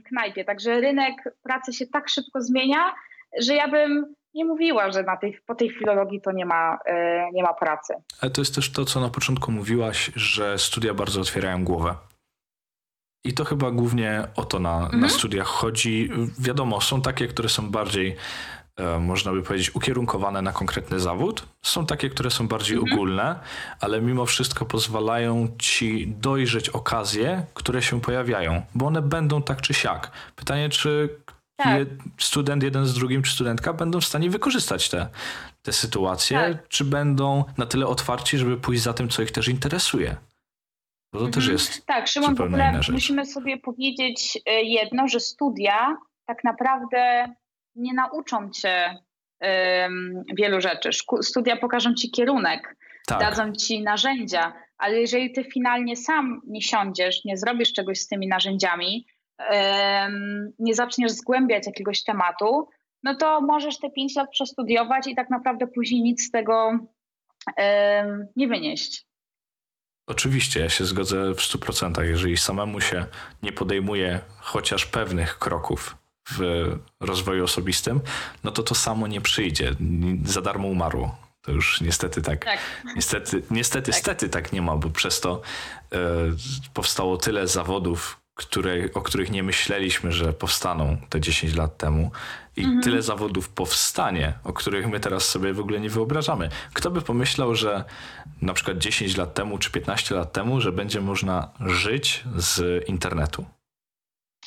[0.08, 0.44] knajpie.
[0.44, 2.94] Także rynek pracy się tak szybko zmienia,
[3.40, 7.30] że ja bym nie mówiła, że na tej, po tej filologii to nie ma, e,
[7.32, 7.94] nie ma pracy.
[8.20, 11.94] Ale to jest też to, co na początku mówiłaś, że studia bardzo otwierają głowę.
[13.24, 15.00] I to chyba głównie o to na, mhm.
[15.00, 16.10] na studiach chodzi.
[16.38, 18.16] Wiadomo, są takie, które są bardziej
[19.00, 21.46] można by powiedzieć, ukierunkowane na konkretny zawód.
[21.62, 22.92] Są takie, które są bardziej mhm.
[22.92, 23.40] ogólne,
[23.80, 29.74] ale mimo wszystko pozwalają ci dojrzeć okazje, które się pojawiają, bo one będą tak czy
[29.74, 30.10] siak.
[30.36, 31.08] Pytanie, czy
[31.56, 31.88] tak.
[32.18, 35.08] student jeden z drugim, czy studentka będą w stanie wykorzystać te,
[35.62, 36.68] te sytuacje, tak.
[36.68, 40.16] czy będą na tyle otwarci, żeby pójść za tym, co ich też interesuje.
[41.12, 41.32] Bo to mhm.
[41.32, 41.86] też jest.
[41.86, 47.34] Tak, Szymon, w ogóle musimy sobie powiedzieć e, jedno, że studia tak naprawdę
[47.74, 48.98] nie nauczą cię
[49.40, 50.90] um, wielu rzeczy.
[51.22, 53.20] Studia pokażą ci kierunek, tak.
[53.20, 58.28] dadzą ci narzędzia, ale jeżeli ty finalnie sam nie siądziesz, nie zrobisz czegoś z tymi
[58.28, 59.06] narzędziami,
[59.50, 62.68] um, nie zaczniesz zgłębiać jakiegoś tematu,
[63.02, 66.78] no to możesz te pięć lat przestudiować i tak naprawdę później nic z tego
[67.56, 69.06] um, nie wynieść.
[70.06, 72.02] Oczywiście, ja się zgodzę w 100%.
[72.02, 73.06] Jeżeli samemu się
[73.42, 75.99] nie podejmuje chociaż pewnych kroków
[76.30, 76.66] w
[77.00, 78.00] rozwoju osobistym,
[78.44, 79.74] no to to samo nie przyjdzie.
[80.24, 81.30] Za darmo umarło.
[81.42, 82.44] To już niestety tak.
[82.44, 82.58] tak.
[82.96, 84.00] Niestety, niestety, tak.
[84.00, 85.40] stety tak nie ma, bo przez to
[85.92, 85.98] e,
[86.74, 92.10] powstało tyle zawodów, które, o których nie myśleliśmy, że powstaną te 10 lat temu
[92.56, 92.82] i mhm.
[92.82, 96.48] tyle zawodów powstanie, o których my teraz sobie w ogóle nie wyobrażamy.
[96.72, 97.84] Kto by pomyślał, że
[98.42, 103.46] na przykład 10 lat temu czy 15 lat temu, że będzie można żyć z internetu?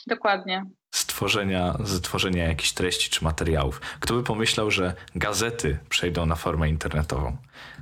[0.08, 0.66] Dokładnie.
[0.94, 3.82] Stworzenia, z tworzenia jakichś treści czy materiałów.
[4.00, 7.38] Kto by pomyślał, że gazety przejdą na formę internetową?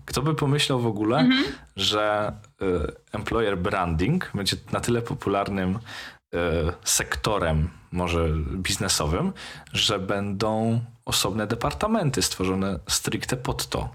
[0.06, 1.44] Kto by pomyślał w ogóle, mhm.
[1.76, 2.66] że y,
[3.12, 6.38] employer branding będzie na tyle popularnym y,
[6.84, 9.34] sektorem, może biznesowym,
[9.74, 13.90] że będą osobne departamenty stworzone stricte pod to.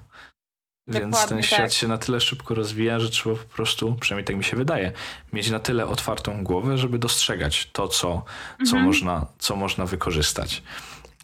[0.86, 1.72] Dokładnie Więc ten świat tak.
[1.72, 4.92] się na tyle szybko rozwija, że trzeba po prostu, przynajmniej tak mi się wydaje,
[5.32, 8.24] mieć na tyle otwartą głowę, żeby dostrzegać to, co,
[8.58, 8.84] co, mhm.
[8.84, 10.62] można, co można wykorzystać.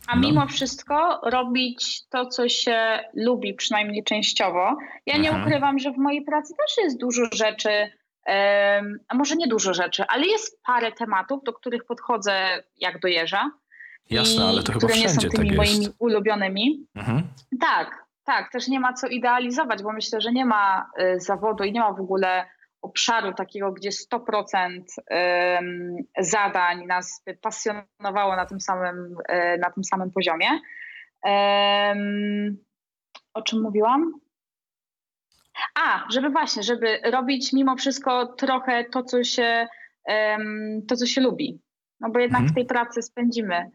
[0.07, 0.29] A no.
[0.29, 4.77] mimo wszystko robić to, co się lubi, przynajmniej częściowo.
[5.07, 5.46] Ja nie mhm.
[5.46, 7.90] ukrywam, że w mojej pracy też jest dużo rzeczy,
[9.09, 13.51] a może nie dużo rzeczy, ale jest parę tematów, do których podchodzę jak do jeża.
[14.11, 16.87] Jasne, ale to chyba które nie są tymi tak moimi ulubionymi.
[16.94, 17.22] Mhm.
[17.61, 21.72] Tak, tak, też nie ma co idealizować, bo myślę, że nie ma y, zawodu i
[21.72, 22.46] nie ma w ogóle
[22.82, 24.82] obszaru takiego, gdzie 100%
[26.18, 30.46] zadań nas by pasjonowało na tym samym, e, na tym samym poziomie.
[33.35, 34.12] O czym mówiłam?
[35.74, 39.66] A, żeby właśnie, żeby robić mimo wszystko trochę to, co się,
[40.88, 41.61] to, co się lubi.
[42.00, 42.52] No bo jednak mhm.
[42.52, 43.70] w tej pracy spędzimy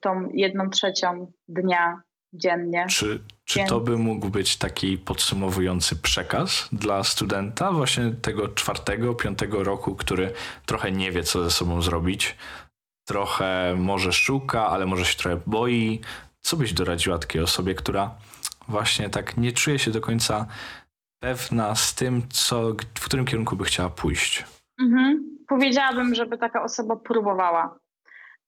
[0.00, 2.02] tą jedną trzecią dnia
[2.32, 2.86] dziennie.
[2.88, 3.20] Czy,
[3.54, 9.94] czy to by mógł być taki podsumowujący przekaz dla studenta właśnie tego czwartego, piątego roku,
[9.94, 10.32] który
[10.66, 12.36] trochę nie wie, co ze sobą zrobić,
[13.04, 16.00] trochę może szuka, ale może się trochę boi.
[16.40, 18.14] Co byś doradziła takiej osobie, która
[18.68, 20.46] właśnie tak nie czuje się do końca
[21.22, 24.44] pewna z tym, co, w którym kierunku by chciała pójść?
[24.80, 25.38] Mhm.
[25.48, 27.78] Powiedziałabym, żeby taka osoba próbowała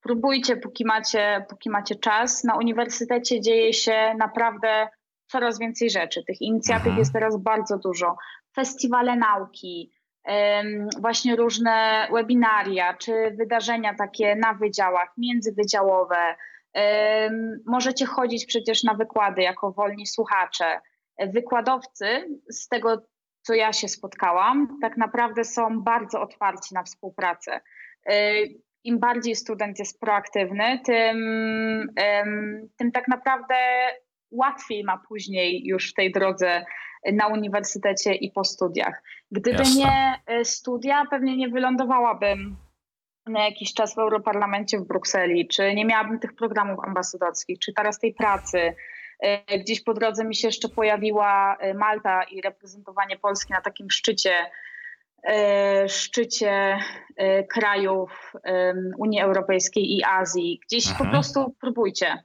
[0.07, 2.45] próbujcie, póki macie, póki macie czas.
[2.45, 4.89] Na uniwersytecie dzieje się naprawdę
[5.27, 6.25] coraz więcej rzeczy.
[6.25, 6.99] Tych inicjatyw mhm.
[6.99, 8.17] jest teraz bardzo dużo.
[8.55, 9.93] Festiwale nauki,
[11.01, 16.37] właśnie różne webinaria czy wydarzenia takie na wydziałach, międzywydziałowe.
[17.67, 20.81] Możecie chodzić przecież na wykłady jako wolni słuchacze.
[21.35, 22.07] Wykładowcy,
[22.51, 23.03] z tego
[23.43, 27.61] co ja się spotkałam, tak naprawdę są bardzo otwarci na współpracę
[28.87, 31.17] im bardziej student jest proaktywny, tym,
[32.77, 33.55] tym tak naprawdę
[34.31, 36.65] łatwiej ma później już w tej drodze
[37.13, 39.03] na uniwersytecie i po studiach.
[39.31, 39.81] Gdyby Jasne.
[39.81, 42.57] nie e, studia, pewnie nie wylądowałabym
[43.27, 47.99] na jakiś czas w Europarlamencie w Brukseli, czy nie miałabym tych programów ambasadorskich, czy teraz
[47.99, 48.75] tej pracy.
[49.21, 53.91] E, gdzieś po drodze mi się jeszcze pojawiła e, Malta i reprezentowanie Polski na takim
[53.91, 54.31] szczycie
[55.89, 56.79] szczycie
[57.17, 58.33] e, krajów
[58.99, 60.61] Unii Europejskiej i Azji.
[60.67, 61.05] Gdzieś mhm.
[61.05, 62.23] po prostu próbujcie.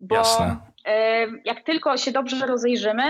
[0.00, 0.56] Bo Jasne.
[1.44, 3.02] jak tylko się dobrze rozejrzymy,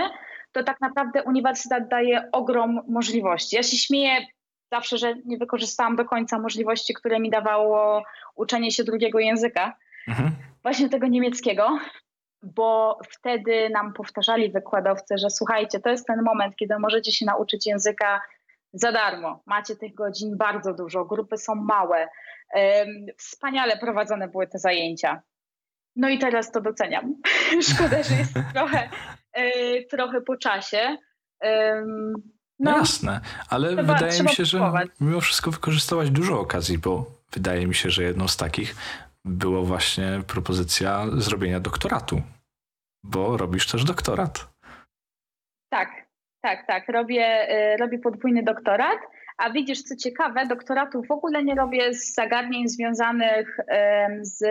[0.51, 3.55] to tak naprawdę uniwersytet daje ogrom możliwości.
[3.55, 4.25] Ja się śmieję
[4.71, 8.03] zawsze, że nie wykorzystałam do końca możliwości, które mi dawało
[8.35, 10.31] uczenie się drugiego języka, mhm.
[10.63, 11.79] właśnie tego niemieckiego,
[12.43, 17.67] bo wtedy nam powtarzali wykładowcy, że słuchajcie, to jest ten moment, kiedy możecie się nauczyć
[17.67, 18.21] języka
[18.73, 19.43] za darmo.
[19.45, 22.07] Macie tych godzin bardzo dużo, grupy są małe.
[23.17, 25.21] Wspaniale prowadzone były te zajęcia.
[25.95, 27.15] No i teraz to doceniam.
[27.73, 28.89] Szkoda, że jest trochę,
[29.33, 30.97] e, trochę po czasie.
[32.59, 37.67] No, Jasne, ale trzeba, wydaje mi się, że mimo wszystko wykorzystałaś dużo okazji, bo wydaje
[37.67, 38.75] mi się, że jedną z takich
[39.25, 42.21] była właśnie propozycja zrobienia doktoratu,
[43.03, 44.47] bo robisz też doktorat.
[45.69, 46.06] Tak,
[46.47, 46.89] tak, tak.
[46.89, 48.99] Robię, y, robię podwójny doktorat.
[49.37, 53.57] A widzisz, co ciekawe, doktoratu w ogóle nie robię z zagadnień związanych
[54.21, 54.43] z,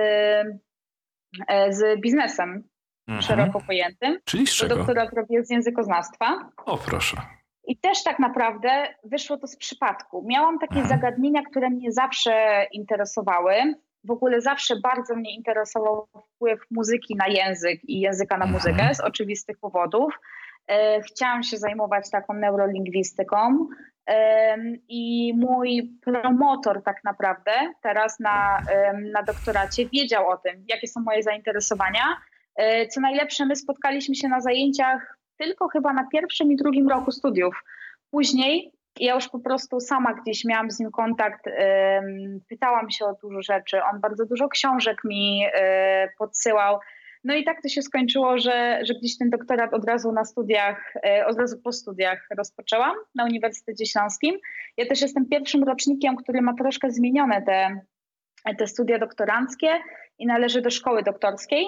[1.49, 2.65] e, z biznesem
[3.09, 3.23] mhm.
[3.23, 4.19] szeroko pojętym.
[4.25, 4.77] Czyli z czego?
[4.77, 6.51] Doktorat robię z językoznawstwa.
[6.67, 7.17] O, proszę.
[7.67, 10.25] I też tak naprawdę wyszło to z przypadku.
[10.27, 10.89] Miałam takie mhm.
[10.89, 13.55] zagadnienia, które mnie zawsze interesowały.
[14.05, 18.53] W ogóle zawsze bardzo mnie interesował wpływ muzyki na język i języka na mhm.
[18.53, 20.15] muzykę z oczywistych powodów.
[20.69, 23.67] E, chciałam się zajmować taką neurolingwistyką
[24.89, 27.53] i mój promotor tak naprawdę
[27.83, 28.63] teraz na,
[29.13, 32.17] na doktoracie wiedział o tym, jakie są moje zainteresowania.
[32.57, 37.11] E, co najlepsze, my spotkaliśmy się na zajęciach tylko chyba na pierwszym i drugim roku
[37.11, 37.63] studiów.
[38.11, 41.45] Później ja już po prostu sama gdzieś miałam z nim kontakt,
[42.49, 43.81] pytałam się o dużo rzeczy.
[43.93, 46.79] On bardzo dużo książek mi e, podsyłał.
[47.27, 50.95] No i tak to się skończyło, że, że gdzieś ten doktorat od razu na studiach,
[51.07, 54.37] e, od razu po studiach rozpoczęłam na Uniwersytecie Śląskim.
[54.77, 57.81] Ja też jestem pierwszym rocznikiem, który ma troszkę zmienione te,
[58.59, 59.69] te studia doktoranckie
[60.19, 61.67] i należy do szkoły doktorskiej.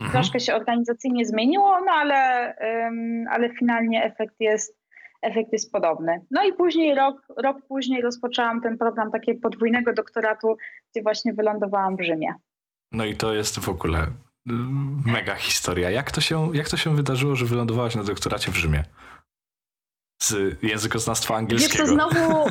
[0.00, 0.12] Mhm.
[0.12, 4.76] Troszkę się organizacyjnie zmieniło, no ale, um, ale finalnie efekt jest,
[5.22, 6.20] efekt jest podobny.
[6.30, 10.56] No i później, rok, rok później rozpoczęłam ten program takiego podwójnego doktoratu,
[10.92, 12.34] gdzie właśnie wylądowałam w Rzymie.
[12.92, 14.06] No i to jest w ogóle
[15.06, 15.90] mega historia.
[15.90, 18.84] Jak to się, jak to się wydarzyło, że wylądowałaś na doktoracie w Rzymie?
[20.22, 21.84] Z językoznawstwa angielskiego.
[21.84, 22.50] Wiesz, to znowu,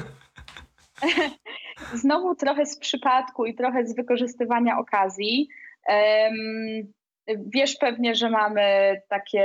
[2.04, 5.50] znowu trochę z przypadku i trochę z wykorzystywania okazji.
[5.88, 6.94] Um,
[7.28, 9.42] Wiesz pewnie, że mamy takie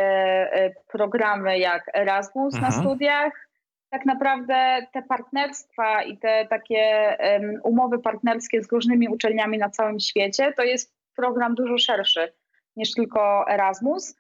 [0.53, 2.72] e, programy jak Erasmus mhm.
[2.72, 3.49] na studiach.
[3.90, 10.01] Tak naprawdę te partnerstwa i te takie um, umowy partnerskie z różnymi uczelniami na całym
[10.01, 12.32] świecie to jest program dużo szerszy
[12.79, 14.16] niż tylko Erasmus.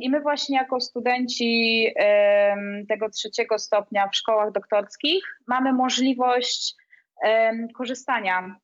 [0.00, 1.86] I my właśnie jako studenci
[2.88, 6.74] tego trzeciego stopnia w szkołach doktorskich mamy możliwość
[7.74, 8.56] korzystania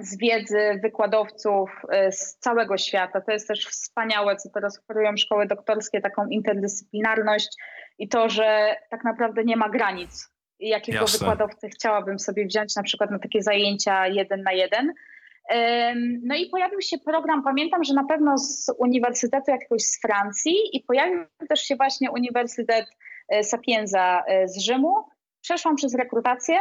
[0.00, 1.70] z wiedzy wykładowców
[2.08, 3.20] y, z całego świata.
[3.20, 7.48] To jest też wspaniałe, co teraz oferują szkoły doktorskie, taką interdyscyplinarność
[7.98, 10.28] i to, że tak naprawdę nie ma granic.
[10.60, 11.18] Jakiego Jasne.
[11.18, 14.92] wykładowcę chciałabym sobie wziąć na przykład na takie zajęcia jeden na jeden.
[16.22, 20.80] No i pojawił się program, pamiętam, że na pewno z Uniwersytetu jakiegoś z Francji i
[20.80, 22.86] pojawił też się właśnie Uniwersytet
[23.34, 24.94] y, Sapienza y, z Rzymu.
[25.40, 26.58] Przeszłam przez rekrutację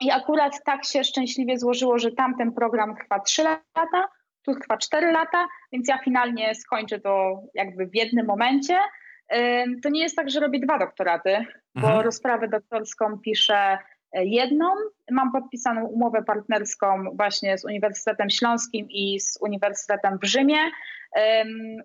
[0.00, 4.08] i akurat tak się szczęśliwie złożyło, że tamten program trwa 3 lata,
[4.42, 8.78] tu trwa 4 lata, więc ja finalnie skończę to jakby w jednym momencie.
[9.82, 11.46] To nie jest tak, że robię dwa doktoraty, mhm.
[11.74, 13.78] bo rozprawę doktorską piszę e,
[14.14, 14.66] jedną.
[15.10, 20.58] Mam podpisaną umowę partnerską właśnie z Uniwersytetem Śląskim i z Uniwersytetem w Rzymie.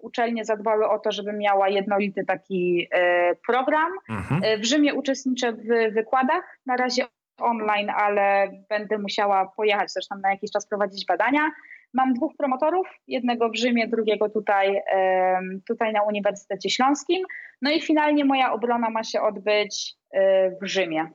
[0.01, 3.91] Uczelnie zadbały o to, żeby miała jednolity taki e, program.
[4.09, 4.41] Mhm.
[4.43, 6.59] E, w Rzymie uczestniczę w wykładach.
[6.65, 7.05] Na razie
[7.41, 11.51] online, ale będę musiała pojechać też tam na jakiś czas prowadzić badania.
[11.93, 14.81] Mam dwóch promotorów, jednego w Rzymie, drugiego tutaj,
[15.67, 17.23] tutaj na Uniwersytecie Śląskim.
[17.61, 21.07] No i finalnie moja obrona ma się odbyć e, w Rzymie.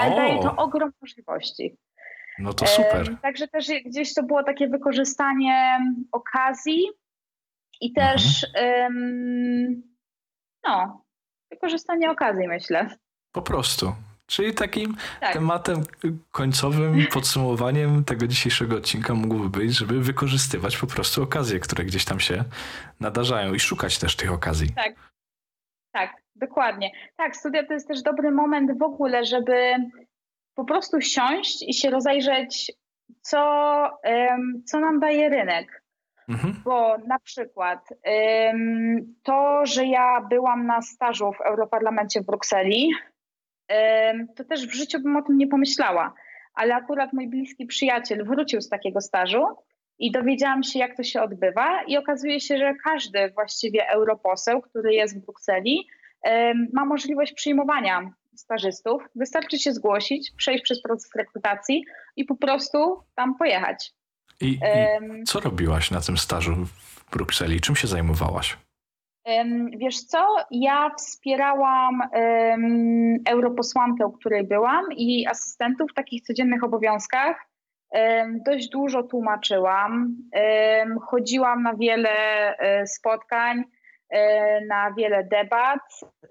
[0.00, 0.16] Ale o.
[0.16, 1.76] daje to ogrom możliwości.
[2.38, 3.16] No to super.
[3.22, 5.78] Także też gdzieś to było takie wykorzystanie
[6.12, 6.86] okazji
[7.80, 9.82] i też mhm.
[10.66, 11.04] no,
[11.50, 12.96] wykorzystanie okazji, myślę.
[13.32, 13.92] Po prostu.
[14.26, 15.32] Czyli takim tak.
[15.32, 15.82] tematem
[16.30, 22.20] końcowym, podsumowaniem tego dzisiejszego odcinka mógłby być, żeby wykorzystywać po prostu okazje, które gdzieś tam
[22.20, 22.44] się
[23.00, 24.72] nadarzają i szukać też tych okazji.
[24.74, 24.94] Tak,
[25.92, 26.90] tak, dokładnie.
[27.16, 29.74] Tak, studia to jest też dobry moment w ogóle, żeby
[30.54, 32.72] po prostu siąść i się rozejrzeć,
[33.20, 33.38] co,
[34.66, 35.82] co nam daje rynek.
[36.28, 36.54] Mhm.
[36.64, 37.88] Bo na przykład
[39.22, 42.90] to, że ja byłam na stażu w Europarlamencie w Brukseli,
[44.36, 46.14] to też w życiu bym o tym nie pomyślała.
[46.54, 49.46] Ale akurat mój bliski przyjaciel wrócił z takiego stażu
[49.98, 51.82] i dowiedziałam się, jak to się odbywa.
[51.82, 55.86] I okazuje się, że każdy właściwie europoseł, który jest w Brukseli,
[56.72, 59.02] ma możliwość przyjmowania stażystów.
[59.14, 61.84] Wystarczy się zgłosić, przejść przez proces rekrutacji
[62.16, 63.92] i po prostu tam pojechać.
[64.40, 67.60] I, i co robiłaś na tym stażu w Brukseli?
[67.60, 68.56] Czym się zajmowałaś?
[69.76, 77.46] Wiesz co, ja wspierałam um, europosłankę, u której byłam i asystentów w takich codziennych obowiązkach.
[77.90, 82.10] Um, dość dużo tłumaczyłam, um, chodziłam na wiele
[82.58, 83.64] e, spotkań,
[84.68, 85.80] na wiele debat.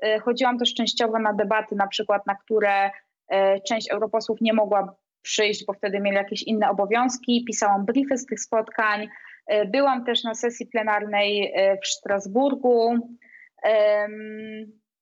[0.02, 2.92] E, chodziłam też częściowo na debaty, na przykład na które
[3.68, 7.46] część europosłów nie mogła przyjść, bo wtedy mieli jakieś inne obowiązki.
[7.48, 9.08] Pisałam briefy z tych spotkań.
[9.48, 12.96] E, byłam też na sesji plenarnej e, w Strasburgu.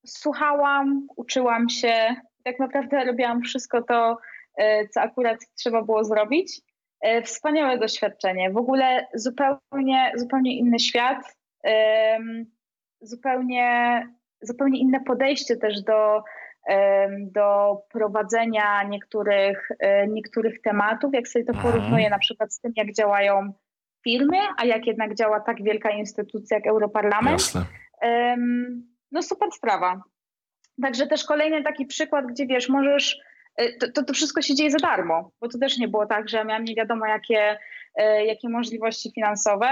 [0.06, 2.16] Słuchałam, uczyłam się.
[2.44, 4.18] Tak naprawdę robiłam wszystko to,
[4.58, 6.62] e, co akurat trzeba było zrobić.
[7.24, 8.52] Wspaniałe doświadczenie.
[8.52, 11.38] W ogóle zupełnie, zupełnie inny świat,
[13.02, 14.02] zupełnie,
[14.42, 16.24] zupełnie inne podejście też do,
[17.20, 19.70] do prowadzenia niektórych,
[20.08, 21.14] niektórych tematów.
[21.14, 21.74] Jak sobie to mhm.
[21.74, 23.54] porównuję na przykład z tym, jak działają
[24.04, 27.40] firmy, a jak jednak działa tak wielka instytucja jak Europarlament.
[27.40, 27.66] Jasne.
[29.12, 30.02] No super sprawa.
[30.82, 33.20] Także też kolejny taki przykład, gdzie wiesz, możesz,
[33.56, 36.30] e, to, to, to, wszystko się dzieje za darmo, bo to też nie było tak,
[36.30, 37.58] że miałam nie wiadomo jakie,
[37.96, 39.68] e, jakie możliwości finansowe.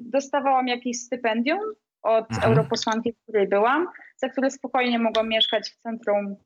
[0.00, 1.58] Dostawałam jakieś stypendium
[2.06, 2.52] od mhm.
[2.52, 3.86] europosłanki, w której byłam,
[4.16, 6.36] za które spokojnie mogłam mieszkać w centrum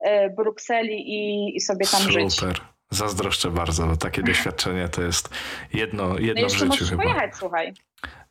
[0.00, 2.12] e, Brukseli i, i sobie tam Super.
[2.12, 2.34] żyć.
[2.34, 2.60] Super.
[2.90, 5.28] Zazdroszczę bardzo, bo takie doświadczenie to jest
[5.72, 7.02] jedno, jedno no w życiu chyba.
[7.02, 7.74] pojechać, słuchaj.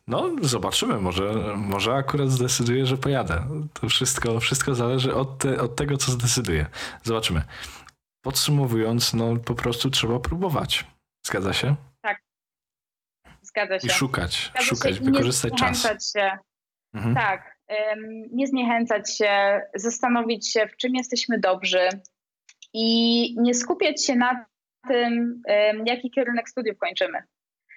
[0.06, 1.00] No, zobaczymy.
[1.00, 3.42] Może, może akurat zdecyduję, że pojadę.
[3.72, 6.66] To wszystko, wszystko zależy od, te, od tego, co zdecyduję.
[7.02, 7.42] Zobaczymy.
[8.24, 10.86] Podsumowując, no po prostu trzeba próbować.
[11.26, 11.74] Zgadza się?
[13.42, 13.86] Zgadza się.
[13.86, 16.12] I szukać, Zgadza szukać, wykorzystać czas.
[16.12, 16.38] się.
[16.94, 17.14] Mhm.
[17.14, 17.58] Tak,
[18.32, 21.88] nie zniechęcać się, zastanowić się, w czym jesteśmy dobrzy
[22.72, 24.46] i nie skupiać się na
[24.88, 25.42] tym,
[25.86, 27.18] jaki kierunek studiów kończymy.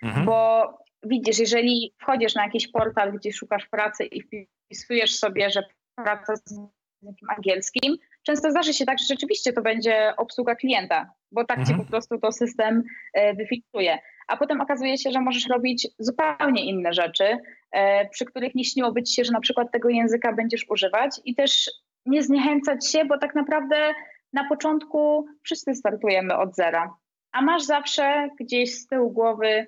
[0.03, 0.25] Mhm.
[0.25, 0.67] Bo
[1.03, 5.63] widzisz, jeżeli wchodzisz na jakiś portal, gdzie szukasz pracy i wpisujesz sobie, że
[5.95, 6.59] praca z
[7.01, 7.97] językiem angielskim,
[8.27, 11.77] często zdarzy się tak, że rzeczywiście to będzie obsługa klienta, bo tak Mhm.
[11.77, 13.99] ci po prostu to system e, wyfiltruje.
[14.27, 17.37] A potem okazuje się, że możesz robić zupełnie inne rzeczy,
[17.71, 21.35] e, przy których nie śniłoby ci się, że na przykład tego języka będziesz używać i
[21.35, 21.71] też
[22.05, 23.93] nie zniechęcać się, bo tak naprawdę
[24.33, 26.93] na początku wszyscy startujemy od zera.
[27.31, 29.65] A masz zawsze gdzieś z tyłu głowy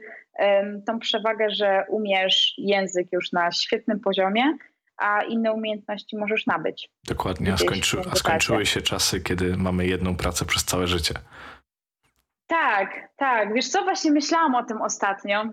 [0.87, 4.43] tą przewagę, że umiesz język już na świetnym poziomie,
[4.99, 6.89] a inne umiejętności możesz nabyć.
[7.07, 11.13] Dokładnie, a, skończy, a skończyły się czasy, kiedy mamy jedną pracę przez całe życie.
[12.47, 13.53] Tak, tak.
[13.53, 15.43] Wiesz co, właśnie myślałam o tym ostatnio,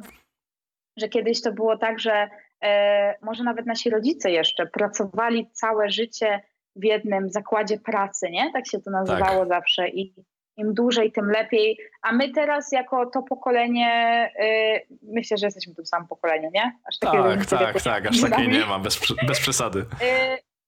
[0.97, 2.28] że kiedyś to było tak, że
[2.62, 6.40] e, może nawet nasi rodzice jeszcze pracowali całe życie
[6.76, 8.53] w jednym zakładzie pracy, nie?
[8.53, 10.14] Tak się to nazywało zawsze i
[10.57, 11.78] im dłużej, tym lepiej.
[12.02, 13.90] A my teraz jako to pokolenie,
[14.38, 16.72] e, myślę, że jesteśmy tym samym pokoleniem, nie?
[16.88, 19.78] Aż takiego Tak, tak, wieku tak, aż takiej nie ma, bez, bez przesady.
[19.78, 19.84] Y,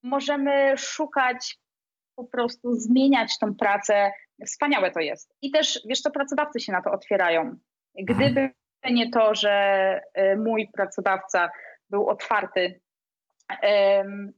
[0.02, 1.58] możemy szukać,
[2.16, 4.12] po prostu zmieniać tą pracę.
[4.46, 5.34] Wspaniałe to jest.
[5.42, 7.56] I też, wiesz co, pracodawcy się na to otwierają.
[7.98, 8.50] Gdyby
[8.90, 11.50] nie to, że y, mój pracodawca
[11.90, 12.80] był otwarty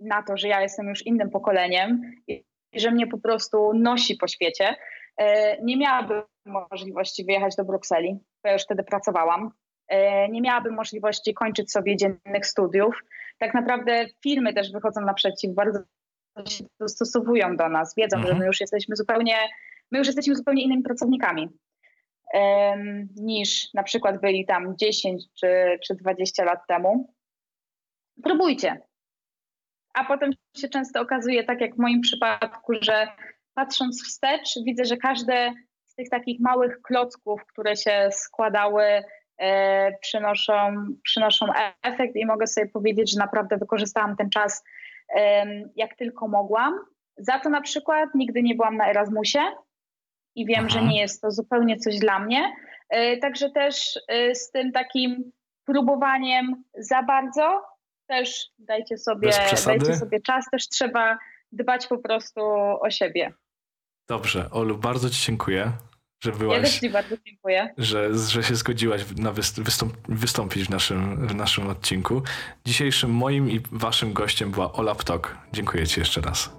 [0.00, 2.02] na to, że ja jestem już innym pokoleniem
[2.72, 4.76] że mnie po prostu nosi po świecie,
[5.62, 9.50] nie miałabym możliwości wyjechać do Brukseli, bo ja już wtedy pracowałam.
[9.88, 13.00] E, Nie miałabym możliwości kończyć sobie dziennych studiów.
[13.38, 15.78] Tak naprawdę firmy też wychodzą naprzeciw, bardzo
[16.48, 18.34] się dostosowują do nas, wiedzą, Mhm.
[18.34, 19.36] że my już jesteśmy zupełnie,
[19.90, 21.48] my już jesteśmy zupełnie innymi pracownikami
[23.16, 27.14] niż na przykład byli tam 10 czy, czy 20 lat temu.
[28.22, 28.80] Próbujcie.
[29.94, 33.08] A potem się często okazuje, tak jak w moim przypadku, że
[33.60, 35.52] patrząc wstecz, widzę, że każde
[35.86, 38.84] z tych takich małych klocków, które się składały,
[39.38, 41.46] e, przynoszą, przynoszą
[41.82, 44.64] efekt i mogę sobie powiedzieć, że naprawdę wykorzystałam ten czas
[45.76, 46.74] jak tylko mogłam.
[47.16, 49.40] Za to na przykład nigdy nie byłam na Erasmusie
[50.34, 50.68] i wiem, Aha.
[50.68, 52.52] że nie jest to zupełnie coś dla mnie.
[52.88, 55.32] E, Także też e, z tym takim
[55.64, 57.62] próbowaniem za bardzo
[58.06, 59.30] też dajcie sobie,
[59.66, 61.18] dajcie sobie czas, też trzeba
[61.52, 62.40] dbać po prostu
[62.80, 63.32] o siebie.
[64.10, 65.72] Dobrze, Olu, bardzo Ci dziękuję,
[66.24, 67.74] że Ja byłaś, też Ci bardzo dziękuję.
[67.78, 72.22] że, że się zgodziłaś na wyst- wystąp- wystąpić w naszym, w naszym odcinku.
[72.66, 75.36] Dzisiejszym moim i Waszym gościem była Ola Ptok.
[75.52, 76.56] Dziękuję Ci jeszcze raz.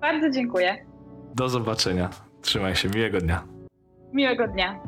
[0.00, 0.86] Bardzo dziękuję.
[1.34, 2.10] Do zobaczenia.
[2.42, 3.44] Trzymaj się, miłego dnia.
[4.12, 4.80] Miłego dnia.